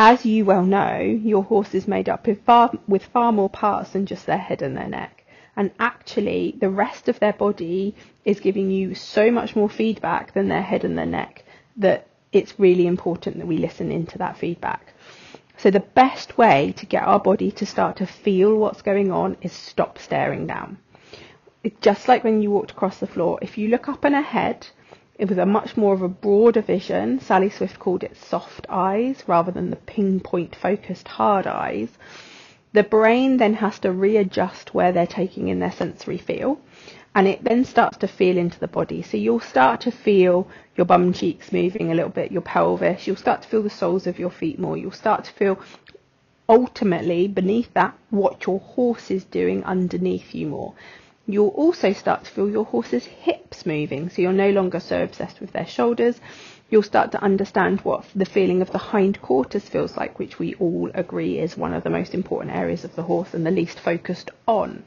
as 0.00 0.24
you 0.24 0.44
well 0.44 0.62
know, 0.62 1.00
your 1.00 1.42
horse 1.42 1.74
is 1.74 1.88
made 1.88 2.08
up 2.08 2.24
with 2.24 2.40
far, 2.44 2.70
with 2.86 3.04
far 3.06 3.32
more 3.32 3.50
parts 3.50 3.90
than 3.90 4.06
just 4.06 4.26
their 4.26 4.38
head 4.38 4.62
and 4.62 4.76
their 4.76 4.86
neck. 4.86 5.24
And 5.56 5.72
actually, 5.80 6.54
the 6.60 6.70
rest 6.70 7.08
of 7.08 7.18
their 7.18 7.32
body 7.32 7.96
is 8.24 8.38
giving 8.38 8.70
you 8.70 8.94
so 8.94 9.32
much 9.32 9.56
more 9.56 9.68
feedback 9.68 10.34
than 10.34 10.46
their 10.46 10.62
head 10.62 10.84
and 10.84 10.96
their 10.96 11.04
neck 11.04 11.42
that 11.78 12.06
it's 12.30 12.60
really 12.60 12.86
important 12.86 13.38
that 13.38 13.48
we 13.48 13.58
listen 13.58 13.90
into 13.90 14.18
that 14.18 14.38
feedback. 14.38 14.94
So 15.56 15.68
the 15.68 15.80
best 15.80 16.38
way 16.38 16.74
to 16.76 16.86
get 16.86 17.02
our 17.02 17.18
body 17.18 17.50
to 17.50 17.66
start 17.66 17.96
to 17.96 18.06
feel 18.06 18.56
what's 18.56 18.82
going 18.82 19.10
on 19.10 19.36
is 19.42 19.52
stop 19.52 19.98
staring 19.98 20.46
down. 20.46 20.78
It's 21.64 21.80
just 21.80 22.06
like 22.06 22.22
when 22.22 22.40
you 22.40 22.52
walked 22.52 22.70
across 22.70 22.98
the 22.98 23.08
floor, 23.08 23.40
if 23.42 23.58
you 23.58 23.66
look 23.66 23.88
up 23.88 24.04
and 24.04 24.14
ahead 24.14 24.68
it 25.18 25.28
was 25.28 25.38
a 25.38 25.46
much 25.46 25.76
more 25.76 25.94
of 25.94 26.02
a 26.02 26.08
broader 26.08 26.62
vision. 26.62 27.20
Sally 27.20 27.50
Swift 27.50 27.78
called 27.78 28.04
it 28.04 28.16
soft 28.16 28.66
eyes 28.68 29.24
rather 29.26 29.50
than 29.50 29.70
the 29.70 29.76
pinpoint 29.76 30.54
focused 30.54 31.08
hard 31.08 31.46
eyes. 31.46 31.88
The 32.72 32.84
brain 32.84 33.38
then 33.38 33.54
has 33.54 33.78
to 33.80 33.90
readjust 33.90 34.74
where 34.74 34.92
they're 34.92 35.06
taking 35.06 35.48
in 35.48 35.58
their 35.58 35.72
sensory 35.72 36.18
feel 36.18 36.60
and 37.14 37.26
it 37.26 37.42
then 37.42 37.64
starts 37.64 37.96
to 37.98 38.06
feel 38.06 38.36
into 38.36 38.60
the 38.60 38.68
body. 38.68 39.02
So 39.02 39.16
you'll 39.16 39.40
start 39.40 39.80
to 39.82 39.90
feel 39.90 40.46
your 40.76 40.84
bum 40.84 41.12
cheeks 41.12 41.50
moving 41.50 41.90
a 41.90 41.94
little 41.94 42.10
bit, 42.10 42.30
your 42.30 42.42
pelvis, 42.42 43.06
you'll 43.06 43.16
start 43.16 43.42
to 43.42 43.48
feel 43.48 43.62
the 43.62 43.70
soles 43.70 44.06
of 44.06 44.20
your 44.20 44.30
feet 44.30 44.58
more, 44.58 44.76
you'll 44.76 44.92
start 44.92 45.24
to 45.24 45.32
feel 45.32 45.58
ultimately 46.48 47.26
beneath 47.26 47.72
that 47.74 47.94
what 48.10 48.46
your 48.46 48.60
horse 48.60 49.10
is 49.10 49.24
doing 49.24 49.64
underneath 49.64 50.34
you 50.34 50.46
more. 50.46 50.74
You'll 51.30 51.48
also 51.48 51.92
start 51.92 52.24
to 52.24 52.30
feel 52.30 52.48
your 52.48 52.64
horse's 52.64 53.04
hips 53.04 53.66
moving, 53.66 54.08
so 54.08 54.22
you're 54.22 54.32
no 54.32 54.48
longer 54.48 54.80
so 54.80 55.02
obsessed 55.02 55.40
with 55.40 55.52
their 55.52 55.66
shoulders. 55.66 56.18
You'll 56.70 56.82
start 56.82 57.12
to 57.12 57.22
understand 57.22 57.82
what 57.82 58.06
the 58.16 58.24
feeling 58.24 58.62
of 58.62 58.70
the 58.72 58.78
hind 58.78 59.20
quarters 59.20 59.68
feels 59.68 59.94
like, 59.94 60.18
which 60.18 60.38
we 60.38 60.54
all 60.54 60.90
agree 60.94 61.38
is 61.38 61.54
one 61.54 61.74
of 61.74 61.84
the 61.84 61.90
most 61.90 62.14
important 62.14 62.56
areas 62.56 62.82
of 62.82 62.96
the 62.96 63.02
horse 63.02 63.34
and 63.34 63.44
the 63.44 63.50
least 63.50 63.78
focused 63.78 64.30
on. 64.46 64.84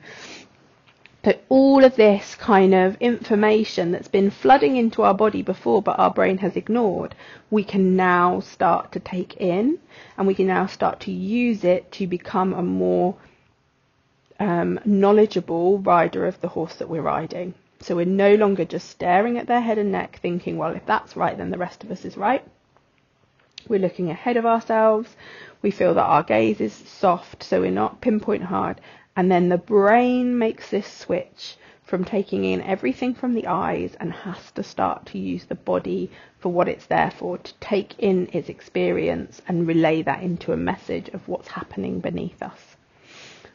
So 1.24 1.34
all 1.50 1.84
of 1.84 1.96
this 1.96 2.34
kind 2.34 2.74
of 2.74 2.98
information 3.00 3.92
that's 3.92 4.08
been 4.08 4.32
flooding 4.32 4.78
into 4.78 5.04
our 5.04 5.14
body 5.14 5.44
before 5.44 5.84
but 5.84 6.00
our 6.00 6.12
brain 6.12 6.40
has 6.40 6.56
ignored, 6.56 7.14
we 7.52 7.64
can 7.64 7.96
now 7.96 8.40
start 8.40 8.94
to 8.94 9.00
take 9.00 9.38
in 9.38 9.78
and 10.18 10.26
we 10.26 10.34
can 10.34 10.48
now 10.48 10.66
start 10.66 11.02
to 11.02 11.12
use 11.12 11.64
it 11.64 11.92
to 11.92 12.08
become 12.08 12.54
a 12.56 12.64
more 12.64 13.16
um, 14.42 14.80
knowledgeable 14.86 15.78
rider 15.78 16.26
of 16.26 16.42
the 16.42 16.48
horse 16.48 16.74
that 16.78 16.90
we're 16.90 17.04
riding. 17.04 17.54
So 17.80 17.96
we're 17.96 18.06
no 18.06 18.34
longer 18.34 18.66
just 18.66 18.90
staring 18.90 19.38
at 19.38 19.46
their 19.46 19.62
head 19.62 19.78
and 19.78 19.92
neck 19.92 20.18
thinking, 20.20 20.58
well, 20.58 20.76
if 20.76 20.84
that's 20.88 21.16
right, 21.16 21.38
then 21.38 21.52
the 21.52 21.60
rest 21.60 21.84
of 21.84 21.92
us 21.92 22.06
is 22.06 22.18
right. 22.18 22.44
We're 23.68 23.80
looking 23.80 24.10
ahead 24.10 24.38
of 24.38 24.46
ourselves. 24.48 25.16
We 25.62 25.70
feel 25.70 25.94
that 25.94 26.04
our 26.04 26.24
gaze 26.24 26.60
is 26.60 26.74
soft, 26.74 27.44
so 27.44 27.62
we're 27.62 27.70
not 27.70 28.02
pinpoint 28.02 28.42
hard. 28.42 28.82
And 29.16 29.32
then 29.32 29.50
the 29.50 29.60
brain 29.60 30.40
makes 30.40 30.72
this 30.72 30.88
switch 30.88 31.56
from 31.84 32.04
taking 32.04 32.44
in 32.44 32.62
everything 32.62 33.14
from 33.14 33.36
the 33.36 33.46
eyes 33.46 33.96
and 34.00 34.12
has 34.12 34.52
to 34.54 34.64
start 34.64 35.06
to 35.08 35.20
use 35.20 35.46
the 35.46 35.56
body 35.56 36.10
for 36.40 36.52
what 36.52 36.68
it's 36.68 36.88
there 36.88 37.12
for, 37.12 37.38
to 37.38 37.54
take 37.60 37.94
in 38.00 38.28
its 38.34 38.50
experience 38.50 39.40
and 39.48 39.68
relay 39.68 40.02
that 40.02 40.24
into 40.24 40.52
a 40.52 40.58
message 40.58 41.10
of 41.10 41.28
what's 41.28 41.50
happening 41.50 42.00
beneath 42.00 42.42
us. 42.42 42.76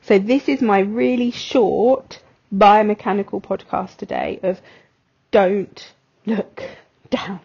So 0.07 0.21
this 0.21 0.49
is 0.49 0.63
my 0.63 0.79
really 0.79 1.33
short 1.33 2.21
biomechanical 2.55 3.43
podcast 3.43 3.97
today 3.97 4.39
of 4.41 4.61
don't 5.33 5.95
look 6.27 6.63
down. 7.11 7.41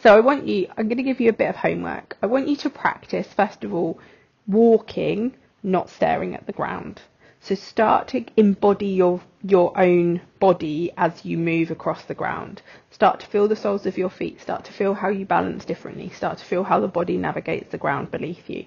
So 0.00 0.16
I 0.16 0.20
want 0.20 0.46
you, 0.46 0.68
I'm 0.76 0.86
going 0.86 0.98
to 0.98 1.02
give 1.02 1.20
you 1.20 1.30
a 1.30 1.32
bit 1.32 1.48
of 1.48 1.56
homework. 1.56 2.16
I 2.22 2.26
want 2.26 2.46
you 2.46 2.54
to 2.58 2.70
practice, 2.70 3.26
first 3.26 3.64
of 3.64 3.74
all, 3.74 3.98
walking, 4.46 5.34
not 5.64 5.90
staring 5.90 6.36
at 6.36 6.46
the 6.46 6.52
ground. 6.52 7.02
So 7.40 7.56
start 7.56 8.06
to 8.08 8.24
embody 8.36 8.86
your 8.86 9.20
your 9.42 9.76
own 9.76 10.20
body 10.38 10.92
as 10.96 11.24
you 11.24 11.36
move 11.36 11.72
across 11.72 12.04
the 12.04 12.14
ground. 12.14 12.62
Start 12.92 13.18
to 13.18 13.26
feel 13.26 13.48
the 13.48 13.56
soles 13.56 13.84
of 13.84 13.98
your 13.98 14.10
feet. 14.10 14.40
Start 14.40 14.64
to 14.66 14.72
feel 14.72 14.94
how 14.94 15.08
you 15.08 15.26
balance 15.26 15.64
differently. 15.64 16.08
Start 16.10 16.38
to 16.38 16.44
feel 16.44 16.62
how 16.62 16.78
the 16.78 16.86
body 16.86 17.16
navigates 17.16 17.72
the 17.72 17.78
ground 17.78 18.12
beneath 18.12 18.48
you. 18.48 18.66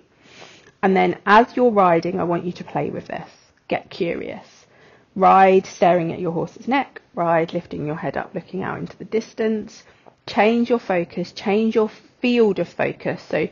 And 0.83 0.95
then 0.95 1.17
as 1.25 1.55
you're 1.55 1.71
riding, 1.71 2.19
I 2.19 2.23
want 2.23 2.45
you 2.45 2.51
to 2.53 2.63
play 2.63 2.89
with 2.89 3.07
this. 3.07 3.29
Get 3.67 3.89
curious. 3.89 4.65
Ride 5.15 5.65
staring 5.65 6.13
at 6.13 6.19
your 6.19 6.31
horse's 6.31 6.67
neck. 6.67 7.01
Ride 7.15 7.53
lifting 7.53 7.87
your 7.87 7.95
head 7.95 8.15
up, 8.15 8.35
looking 8.35 8.61
out 8.61 8.77
into 8.77 8.95
the 8.97 9.05
distance. 9.05 9.83
Change 10.27 10.69
your 10.69 10.79
focus. 10.79 11.31
Change 11.31 11.75
your 11.75 11.89
field 12.21 12.59
of 12.59 12.69
focus. 12.69 13.23
So 13.23 13.47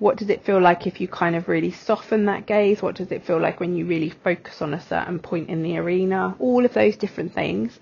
what 0.00 0.16
does 0.16 0.28
it 0.28 0.44
feel 0.44 0.60
like 0.60 0.86
if 0.86 1.00
you 1.00 1.06
kind 1.06 1.36
of 1.36 1.48
really 1.48 1.70
soften 1.70 2.24
that 2.24 2.46
gaze? 2.46 2.82
What 2.82 2.96
does 2.96 3.12
it 3.12 3.24
feel 3.24 3.38
like 3.38 3.60
when 3.60 3.76
you 3.76 3.86
really 3.86 4.10
focus 4.10 4.60
on 4.60 4.74
a 4.74 4.80
certain 4.80 5.20
point 5.20 5.48
in 5.48 5.62
the 5.62 5.78
arena? 5.78 6.34
All 6.40 6.64
of 6.64 6.74
those 6.74 6.96
different 6.96 7.32
things. 7.32 7.78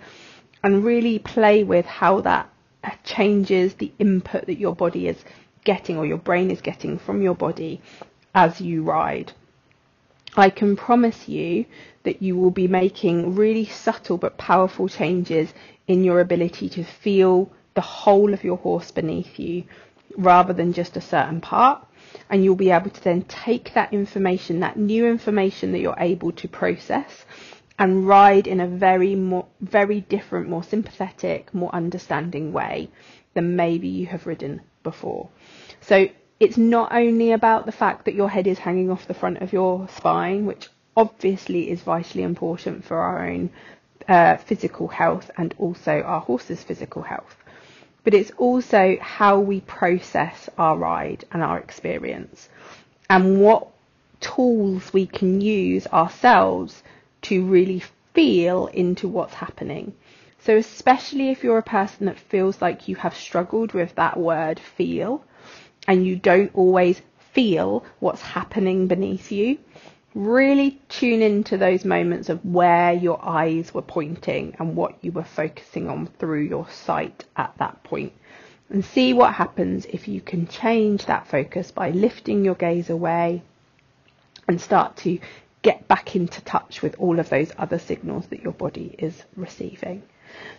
And 0.63 0.85
really 0.85 1.19
play 1.19 1.65
with 1.65 1.87
how 1.87 2.21
that 2.21 2.51
changes 3.05 3.75
the 3.75 3.93
input 3.99 4.47
that 4.47 4.59
your 4.59 4.75
body 4.75 5.09
is 5.09 5.25
getting 5.65 5.97
or 5.97 6.05
your 6.05 6.19
brain 6.19 6.51
is 6.51 6.61
getting 6.61 6.99
from 6.99 7.23
your 7.23 7.35
body 7.35 7.81
as 8.35 8.61
you 8.61 8.83
ride. 8.83 9.33
I 10.37 10.49
can 10.51 10.77
promise 10.77 11.29
you 11.29 11.67
that 12.05 12.23
you 12.23 12.37
will 12.37 12.51
be 12.51 12.67
making 12.67 13.35
really 13.35 13.67
subtle 13.67 14.17
but 14.17 14.39
powerful 14.39 14.89
changes 14.89 15.53
in 15.87 16.05
your 16.05 16.21
ability 16.21 16.69
to 16.71 16.85
feel 16.85 17.51
the 17.75 17.81
whole 17.81 18.33
of 18.33 18.45
your 18.45 18.57
horse 18.57 18.91
beneath 18.91 19.39
you 19.39 19.65
rather 20.17 20.53
than 20.53 20.73
just 20.73 20.97
a 20.97 21.01
certain 21.01 21.41
part 21.41 21.87
and 22.31 22.45
you'll 22.45 22.55
be 22.57 22.71
able 22.71 22.91
to 22.91 23.05
then 23.05 23.23
take 23.23 23.75
that 23.75 23.93
information, 23.93 24.61
that 24.61 24.77
new 24.77 25.07
information 25.07 25.73
that 25.73 25.81
you're 25.81 25.95
able 25.99 26.33
to 26.33 26.49
process 26.49 27.25
and 27.79 28.07
ride 28.07 28.47
in 28.47 28.61
a 28.61 28.67
very 28.67 29.15
more, 29.15 29.47
very 29.61 30.01
different, 30.03 30.49
more 30.49 30.63
sympathetic, 30.63 31.53
more 31.55 31.75
understanding 31.75 32.53
way 32.53 32.91
than 33.35 33.57
maybe 33.57 33.89
you 33.89 34.07
have 34.07 34.27
ridden 34.27 34.61
before. 34.83 35.29
So 35.81 36.09
it's 36.43 36.59
not 36.59 36.93
only 36.93 37.33
about 37.33 37.67
the 37.67 37.73
fact 37.73 38.05
that 38.05 38.15
your 38.15 38.29
head 38.29 38.47
is 38.47 38.59
hanging 38.59 38.91
off 38.91 39.07
the 39.07 39.15
front 39.15 39.39
of 39.39 39.53
your 39.53 39.89
spine, 39.89 40.45
which 40.47 40.69
obviously 40.97 41.71
is 41.71 41.81
vitally 41.83 42.23
important 42.23 42.85
for 42.85 42.99
our 42.99 43.27
own 43.29 43.51
uh, 44.09 44.37
physical 44.37 44.89
health 44.89 45.31
and 45.37 45.55
also 45.59 46.01
our 46.03 46.21
horse's 46.21 46.63
physical 46.63 47.03
health 47.03 47.37
but 48.05 48.15
it's 48.15 48.33
also 48.37 48.97
how 49.01 49.39
we 49.39 49.61
process 49.61 50.49
our 50.59 50.77
ride 50.77 51.25
and 51.31 51.43
our 51.43 51.59
experience 51.59 52.49
and 53.09 53.41
what 53.41 53.69
tools 54.21 54.93
we 54.93 55.07
can 55.07 55.41
use 55.41 55.87
ourselves 55.89 56.83
to 57.23 57.45
really 57.45 57.83
feel 58.15 58.67
into 58.67 59.09
what's 59.09 59.35
happening. 59.35 59.93
So, 60.41 60.57
especially 60.57 61.31
if 61.31 61.45
you're 61.45 61.59
a 61.59 61.63
person 61.63 62.07
that 62.07 62.19
feels 62.19 62.61
like 62.61 62.89
you 62.89 62.97
have 62.97 63.15
struggled 63.15 63.73
with 63.73 63.95
that 63.95 64.19
word 64.19 64.59
feel 64.59 65.25
and 65.87 66.07
you 66.07 66.17
don't 66.17 66.55
always 66.55 67.01
feel 67.33 67.85
what's 67.99 68.23
happening 68.23 68.87
beneath 68.87 69.33
you, 69.33 69.59
really 70.15 70.79
tune 70.89 71.23
into 71.23 71.57
those 71.57 71.85
moments 71.85 72.29
of 72.29 72.45
where 72.45 72.93
your 72.93 73.25
eyes 73.25 73.73
were 73.73 73.83
pointing 73.83 74.55
and 74.59 74.77
what 74.77 74.95
you 75.03 75.11
were 75.11 75.25
focusing 75.25 75.89
on 75.89 76.07
through 76.19 76.43
your 76.43 76.69
sight 76.69 77.25
at 77.37 77.53
that 77.59 77.83
point. 77.83 78.13
and 78.71 78.85
see 78.87 79.13
what 79.13 79.35
happens 79.35 79.85
if 79.91 80.09
you 80.09 80.19
can 80.19 80.47
change 80.47 81.05
that 81.05 81.27
focus 81.27 81.71
by 81.71 81.91
lifting 81.91 82.43
your 82.43 82.55
gaze 82.55 82.89
away 82.89 83.43
and 84.49 84.59
start 84.59 84.97
to 84.97 85.19
get 85.61 85.87
back 85.89 86.17
into 86.17 86.41
touch 86.43 86.81
with 86.81 86.95
all 86.99 87.19
of 87.21 87.29
those 87.29 87.53
other 87.59 87.79
signals 87.79 88.27
that 88.29 88.43
your 88.43 88.53
body 88.55 88.95
is 88.99 89.25
receiving. 89.37 90.03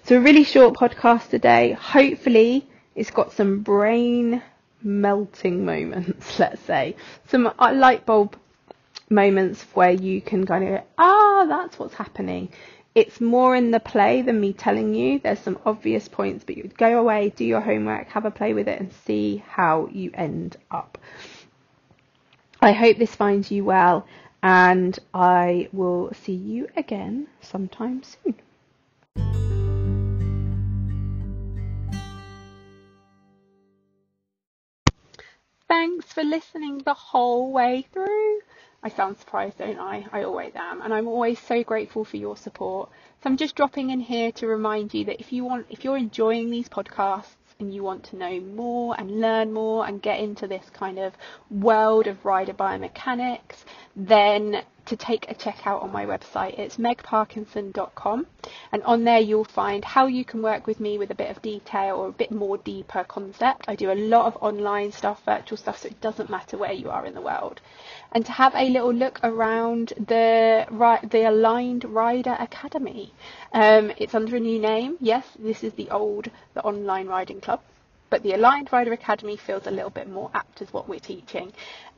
So 0.04 0.18
a 0.18 0.22
really 0.22 0.44
short 0.44 0.76
podcast 0.76 1.30
today. 1.30 1.72
Hopefully 1.72 2.68
it's 2.96 3.10
got 3.10 3.34
some 3.34 3.62
brain 3.62 4.44
melting 4.84 5.66
moments, 5.66 6.40
let's 6.40 6.62
say. 6.62 6.96
Some 7.28 7.52
uh, 7.60 7.74
light 7.74 8.06
bulb 8.06 8.38
moments 9.10 9.64
where 9.74 9.92
you 9.92 10.22
can 10.22 10.46
kind 10.46 10.64
of 10.64 10.70
go, 10.70 10.84
ah, 10.98 11.46
that's 11.48 11.80
what's 11.80 11.94
happening. 11.94 12.50
It's 12.96 13.20
more 13.20 13.56
in 13.56 13.72
the 13.72 13.80
play 13.80 14.22
than 14.22 14.40
me 14.40 14.54
telling 14.54 14.94
you. 14.94 15.20
There's 15.20 15.40
some 15.40 15.58
obvious 15.66 16.08
points, 16.08 16.44
but 16.44 16.58
you 16.58 16.70
go 16.78 17.00
away, 17.00 17.34
do 17.36 17.44
your 17.44 17.62
homework, 17.62 18.10
have 18.10 18.26
a 18.26 18.32
play 18.32 18.54
with 18.54 18.68
it, 18.68 18.80
and 18.80 18.94
see 19.06 19.44
how 19.48 19.88
you 19.92 20.12
end 20.14 20.58
up. 20.70 20.98
I 22.62 22.72
hope 22.72 22.98
this 22.98 23.16
finds 23.16 23.52
you 23.52 23.66
well, 23.66 24.06
and 24.44 24.98
I 25.14 25.70
will 25.74 26.14
see 26.14 26.34
you 26.34 26.68
again 26.78 27.28
sometime 27.42 28.04
soon. 28.04 29.43
Thanks 35.74 36.14
for 36.14 36.24
listening 36.24 36.84
the 36.86 36.94
whole 36.94 37.52
way 37.52 37.88
through. 37.92 38.42
I 38.84 38.90
sound 38.90 39.18
surprised, 39.18 39.58
don't 39.58 39.80
I? 39.80 40.06
I 40.12 40.22
always 40.22 40.54
am. 40.54 40.84
And 40.84 40.94
I'm 40.94 41.08
always 41.08 41.40
so 41.40 41.64
grateful 41.64 42.06
for 42.06 42.18
your 42.18 42.38
support. 42.38 42.92
So 43.24 43.30
I'm 43.32 43.38
just 43.38 43.56
dropping 43.56 43.90
in 43.90 44.00
here 44.00 44.32
to 44.34 44.46
remind 44.46 44.94
you 44.94 45.04
that 45.06 45.20
if 45.20 45.34
you 45.34 45.44
want, 45.44 45.66
if 45.72 45.84
you're 45.84 45.98
enjoying 45.98 46.52
these 46.52 46.70
podcasts, 46.70 47.38
and 47.60 47.74
you 47.74 47.82
want 47.82 48.04
to 48.04 48.16
know 48.18 48.40
more 48.40 48.96
and 49.00 49.20
learn 49.20 49.52
more 49.52 49.88
and 49.88 50.02
get 50.02 50.20
into 50.20 50.46
this 50.46 50.70
kind 50.72 51.00
of 51.00 51.14
world 51.50 52.06
of 52.06 52.24
rider 52.24 52.54
biomechanics, 52.54 53.64
then 53.96 54.64
to 54.86 54.96
take 54.96 55.30
a 55.30 55.34
check 55.34 55.66
out 55.66 55.82
on 55.82 55.92
my 55.92 56.06
website. 56.06 56.60
It's 56.60 56.78
megparkinson.com 56.78 58.28
and 58.72 58.84
on 58.84 59.04
there 59.04 59.20
you'll 59.20 59.46
find 59.46 59.86
how 59.86 60.08
you 60.08 60.26
can 60.26 60.42
work 60.42 60.68
with 60.68 60.80
me 60.80 60.98
with 60.98 61.12
a 61.12 61.16
bit 61.16 61.30
of 61.30 61.42
detail 61.42 61.96
or 61.98 62.08
a 62.10 62.12
bit 62.12 62.32
more 62.32 62.58
deeper 62.58 63.04
concept. 63.04 63.66
I 63.68 63.76
do 63.76 63.92
a 63.92 63.96
lot 63.96 64.26
of 64.26 64.38
online 64.42 64.92
stuff, 64.92 65.24
virtual 65.26 65.58
stuff, 65.58 65.80
so 65.80 65.88
it 65.88 66.02
doesn't 66.02 66.30
matter 66.30 66.58
where 66.58 66.74
you 66.74 66.90
are 66.90 67.06
in 67.06 67.14
the 67.14 67.22
world. 67.22 67.62
And 68.12 68.26
to 68.26 68.32
have 68.32 68.54
a 68.56 68.70
little 68.70 68.94
look 68.94 69.20
around 69.24 69.94
the 69.98 70.66
the 71.10 71.30
Aligned 71.30 71.86
Rider 71.86 72.36
Academy. 72.40 73.14
Um, 73.54 73.92
it's 73.98 74.14
under 74.14 74.36
a 74.36 74.40
new 74.40 74.60
name. 74.60 74.98
Yes, 75.00 75.26
this 75.40 75.64
is 75.64 75.74
the 75.74 75.90
old, 75.90 76.30
the 76.54 76.64
online 76.64 77.08
riding 77.08 77.42
club 77.42 77.62
but 78.14 78.22
the 78.22 78.34
Aligned 78.34 78.72
Rider 78.72 78.94
Academy 78.94 79.36
feels 79.36 79.66
a 79.66 79.72
little 79.72 79.90
bit 79.90 80.08
more 80.08 80.30
apt 80.36 80.62
as 80.62 80.72
what 80.72 80.88
we're 80.88 81.00
teaching. 81.00 81.52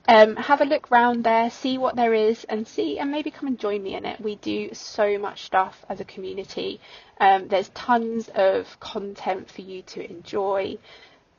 Um, 0.08 0.36
have 0.36 0.62
a 0.62 0.66
look 0.66 0.92
round 0.92 1.24
there, 1.24 1.50
see 1.50 1.78
what 1.78 1.96
there 1.96 2.14
is, 2.14 2.44
and 2.44 2.68
see, 2.68 3.00
and 3.00 3.12
maybe 3.12 3.32
come 3.32 3.48
and 3.48 3.60
join 3.60 3.82
me 3.82 3.96
in 3.96 4.06
it. 4.06 4.22
We 4.22 4.36
do 4.36 4.74
so 4.74 5.18
much 5.18 5.44
stuff 5.44 5.84
as 5.90 6.00
a 6.00 6.06
community. 6.06 6.80
Um, 7.20 7.48
there's 7.48 7.70
tons 7.70 8.30
of 8.36 8.80
content 8.80 9.50
for 9.50 9.62
you 9.62 9.82
to 9.82 10.08
enjoy, 10.08 10.78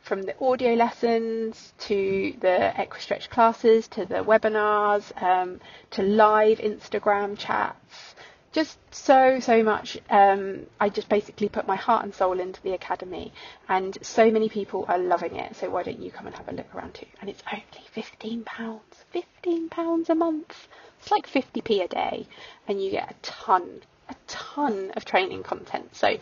from 0.07 0.23
the 0.23 0.35
audio 0.45 0.75
lessons 0.75 1.75
to 1.81 2.35
the 2.41 2.73
Equistretch 2.77 3.29
classes 3.29 3.89
to 3.89 4.07
the 4.07 4.23
webinars 4.23 5.11
um, 5.21 5.61
to 5.91 6.03
live 6.03 6.59
Instagram 6.59 7.37
chats 7.37 8.15
just 8.57 8.79
so 8.95 9.39
so 9.39 9.63
much 9.63 9.99
um, 10.09 10.65
i 10.81 10.89
just 10.89 11.11
basically 11.11 11.47
put 11.47 11.67
my 11.67 11.77
heart 11.77 12.03
and 12.05 12.15
soul 12.15 12.41
into 12.41 12.63
the 12.63 12.73
academy 12.73 13.31
and 13.69 13.99
so 14.01 14.31
many 14.31 14.49
people 14.49 14.87
are 14.89 14.99
loving 14.99 15.37
it. 15.37 15.57
So 15.57 15.69
why 15.69 15.83
don't 15.83 16.01
you 16.01 16.11
come 16.11 16.27
and 16.27 16.35
have 16.37 16.49
a 16.49 16.53
look 16.53 16.75
around 16.75 16.95
too? 16.95 17.07
And 17.21 17.29
it's 17.29 17.43
only 17.53 17.87
15 17.93 18.45
pounds 18.45 19.05
15 19.11 19.69
pounds 19.69 20.09
a 20.09 20.15
month. 20.15 20.69
It's 20.99 21.11
like 21.11 21.29
50p 21.29 21.85
a 21.85 21.89
day 21.89 22.27
and 22.67 22.83
you 22.83 22.91
get 22.91 23.11
a 23.11 23.15
ton 23.23 23.83
a 24.09 24.15
ton 24.27 24.93
of 24.97 25.05
training 25.05 25.43
content. 25.43 25.95
So 25.95 26.17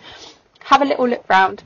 have 0.61 0.83
a 0.83 0.87
little 0.87 1.07
look 1.07 1.29
round. 1.29 1.63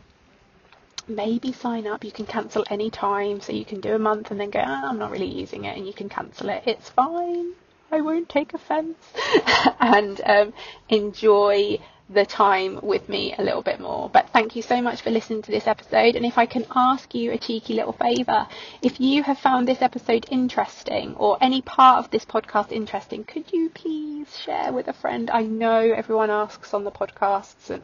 Maybe 1.06 1.52
sign 1.52 1.86
up. 1.86 2.04
You 2.04 2.12
can 2.12 2.26
cancel 2.26 2.66
any 2.68 2.90
time. 2.90 3.40
So 3.40 3.52
you 3.52 3.64
can 3.64 3.80
do 3.80 3.94
a 3.94 3.98
month 3.98 4.30
and 4.30 4.38
then 4.38 4.50
go 4.50 4.60
oh, 4.60 4.88
i'm 4.88 4.98
not 4.98 5.10
really 5.10 5.32
using 5.32 5.64
it 5.64 5.78
and 5.78 5.86
you 5.86 5.94
can 5.94 6.08
cancel 6.10 6.50
it. 6.50 6.64
It's 6.66 6.90
fine 6.90 7.54
I 7.90 8.00
won't 8.00 8.28
take 8.28 8.54
offence 8.54 8.98
and 9.80 10.20
um, 10.24 10.52
enjoy 10.88 11.78
the 12.10 12.24
time 12.24 12.80
with 12.82 13.08
me 13.08 13.34
a 13.36 13.42
little 13.42 13.62
bit 13.62 13.80
more. 13.80 14.08
But 14.08 14.30
thank 14.30 14.56
you 14.56 14.62
so 14.62 14.80
much 14.80 15.02
for 15.02 15.10
listening 15.10 15.42
to 15.42 15.50
this 15.50 15.66
episode. 15.66 16.16
And 16.16 16.24
if 16.24 16.38
I 16.38 16.46
can 16.46 16.64
ask 16.74 17.14
you 17.14 17.32
a 17.32 17.38
cheeky 17.38 17.74
little 17.74 17.92
favour, 17.92 18.46
if 18.82 18.98
you 18.98 19.22
have 19.22 19.38
found 19.38 19.68
this 19.68 19.82
episode 19.82 20.26
interesting 20.30 21.14
or 21.16 21.36
any 21.40 21.60
part 21.60 22.04
of 22.04 22.10
this 22.10 22.24
podcast 22.24 22.72
interesting, 22.72 23.24
could 23.24 23.52
you 23.52 23.68
please 23.70 24.38
share 24.38 24.72
with 24.72 24.88
a 24.88 24.92
friend? 24.94 25.30
I 25.30 25.42
know 25.42 25.80
everyone 25.80 26.30
asks 26.30 26.72
on 26.72 26.84
the 26.84 26.90
podcasts 26.90 27.68
and 27.68 27.82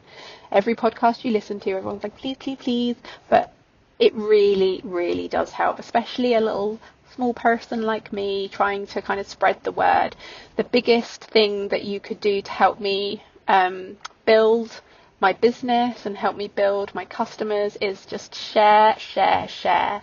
every 0.51 0.75
podcast 0.75 1.25
you 1.25 1.31
listen 1.31 1.61
to, 1.61 1.71
everyone's 1.71 2.03
like, 2.03 2.17
please, 2.17 2.37
please, 2.39 2.59
please. 2.59 2.97
But 3.29 3.53
it 3.99 4.15
really, 4.15 4.81
really 4.85 5.29
does 5.29 5.53
help, 5.53 5.79
especially 5.79 6.35
a 6.35 6.41
little 6.41 6.81
small 7.15 7.33
person 7.33 7.83
like 7.83 8.13
me 8.13 8.49
trying 8.49 8.87
to 8.89 9.01
kind 9.01 9.21
of 9.21 9.27
spread 9.29 9.63
the 9.63 9.73
word, 9.73 10.17
the 10.57 10.65
biggest 10.65 11.23
thing 11.25 11.69
that 11.69 11.85
you 11.85 12.01
could 12.01 12.21
do 12.21 12.43
to 12.43 12.51
help 12.51 12.81
me 12.81 13.23
um, 13.47 13.97
build 14.25 14.81
my 15.21 15.33
business 15.33 16.07
and 16.07 16.17
help 16.17 16.37
me 16.37 16.49
build 16.49 16.95
my 16.95 17.05
customers 17.05 17.77
is 17.81 18.05
just 18.07 18.35
share, 18.35 18.99
share, 18.99 19.47
share. 19.49 20.03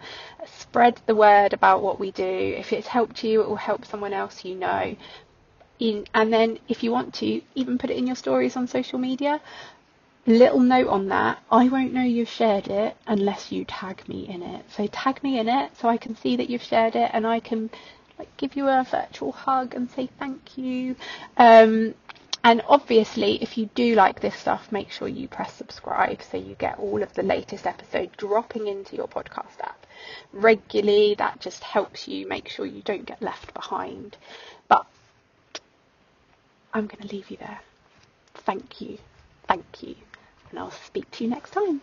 Spread 0.58 1.02
the 1.06 1.16
word 1.16 1.54
about 1.54 1.84
what 1.84 2.00
we 2.00 2.12
do. 2.12 2.56
If 2.58 2.72
it's 2.72 2.88
helped 2.88 3.24
you, 3.24 3.42
it 3.42 3.50
will 3.50 3.56
help 3.58 3.86
someone 3.86 4.14
else 4.14 4.46
you 4.46 4.56
know. 4.56 4.96
In, 5.80 6.08
and 6.14 6.32
then 6.32 6.60
if 6.68 6.82
you 6.84 6.92
want 6.92 7.14
to, 7.16 7.42
even 7.56 7.78
put 7.78 7.90
it 7.90 7.98
in 7.98 8.08
your 8.08 8.16
stories 8.16 8.56
on 8.56 8.68
social 8.68 9.00
media 9.00 9.42
little 10.26 10.60
note 10.60 10.88
on 10.88 11.08
that 11.10 11.42
I 11.52 11.68
won't 11.68 11.94
know 11.94 12.04
you've 12.04 12.30
shared 12.30 12.68
it 12.68 12.96
unless 13.08 13.52
you 13.52 13.66
tag 13.66 14.08
me 14.08 14.28
in 14.28 14.44
it. 14.44 14.66
So 14.72 14.88
tag 14.88 15.24
me 15.24 15.40
in 15.40 15.50
it 15.50 15.76
so 15.78 15.90
I 15.90 15.98
can 15.98 16.16
see 16.16 16.36
that 16.36 16.50
you've 16.50 16.62
shared 16.62 16.96
it 16.96 17.10
and 17.14 17.26
I 17.26 17.40
can 17.40 17.70
like 18.20 18.36
give 18.38 18.56
you 18.56 18.68
a 18.68 18.86
virtual 18.90 19.32
hug 19.32 19.74
and 19.74 19.90
say 19.90 20.10
thank 20.20 20.58
you. 20.58 20.96
Um, 21.38 21.96
and 22.44 22.64
obviously, 22.68 23.42
if 23.42 23.58
you 23.58 23.70
do 23.76 23.94
like 23.94 24.20
this 24.20 24.36
stuff, 24.36 24.72
make 24.72 24.92
sure 24.92 25.08
you 25.08 25.28
press 25.28 25.54
subscribe 25.54 26.24
so 26.24 26.38
you 26.38 26.56
get 26.56 26.80
all 26.80 27.04
of 27.04 27.14
the 27.14 27.22
latest 27.22 27.68
episodes 27.68 28.12
dropping 28.18 28.68
into 28.68 28.96
your 28.96 29.08
podcast 29.08 29.60
app 29.62 29.86
regularly. 30.34 31.16
That 31.16 31.40
just 31.40 31.64
helps 31.64 32.08
you 32.08 32.28
make 32.28 32.50
sure 32.50 32.66
you 32.66 32.82
don't 32.82 33.06
get 33.06 33.22
left 33.22 33.54
behind. 33.54 34.18
But 34.68 34.88
I'm 36.74 36.88
going 36.88 37.08
to 37.08 37.16
leave 37.16 37.30
you 37.30 37.38
there. 37.38 37.60
Thank 38.34 38.82
you. 38.82 38.98
Thank 39.48 39.84
you 39.84 39.96
and 40.52 40.60
I'll 40.60 40.72
speak 40.72 41.10
to 41.12 41.24
you 41.24 41.30
next 41.30 41.52
time. 41.52 41.82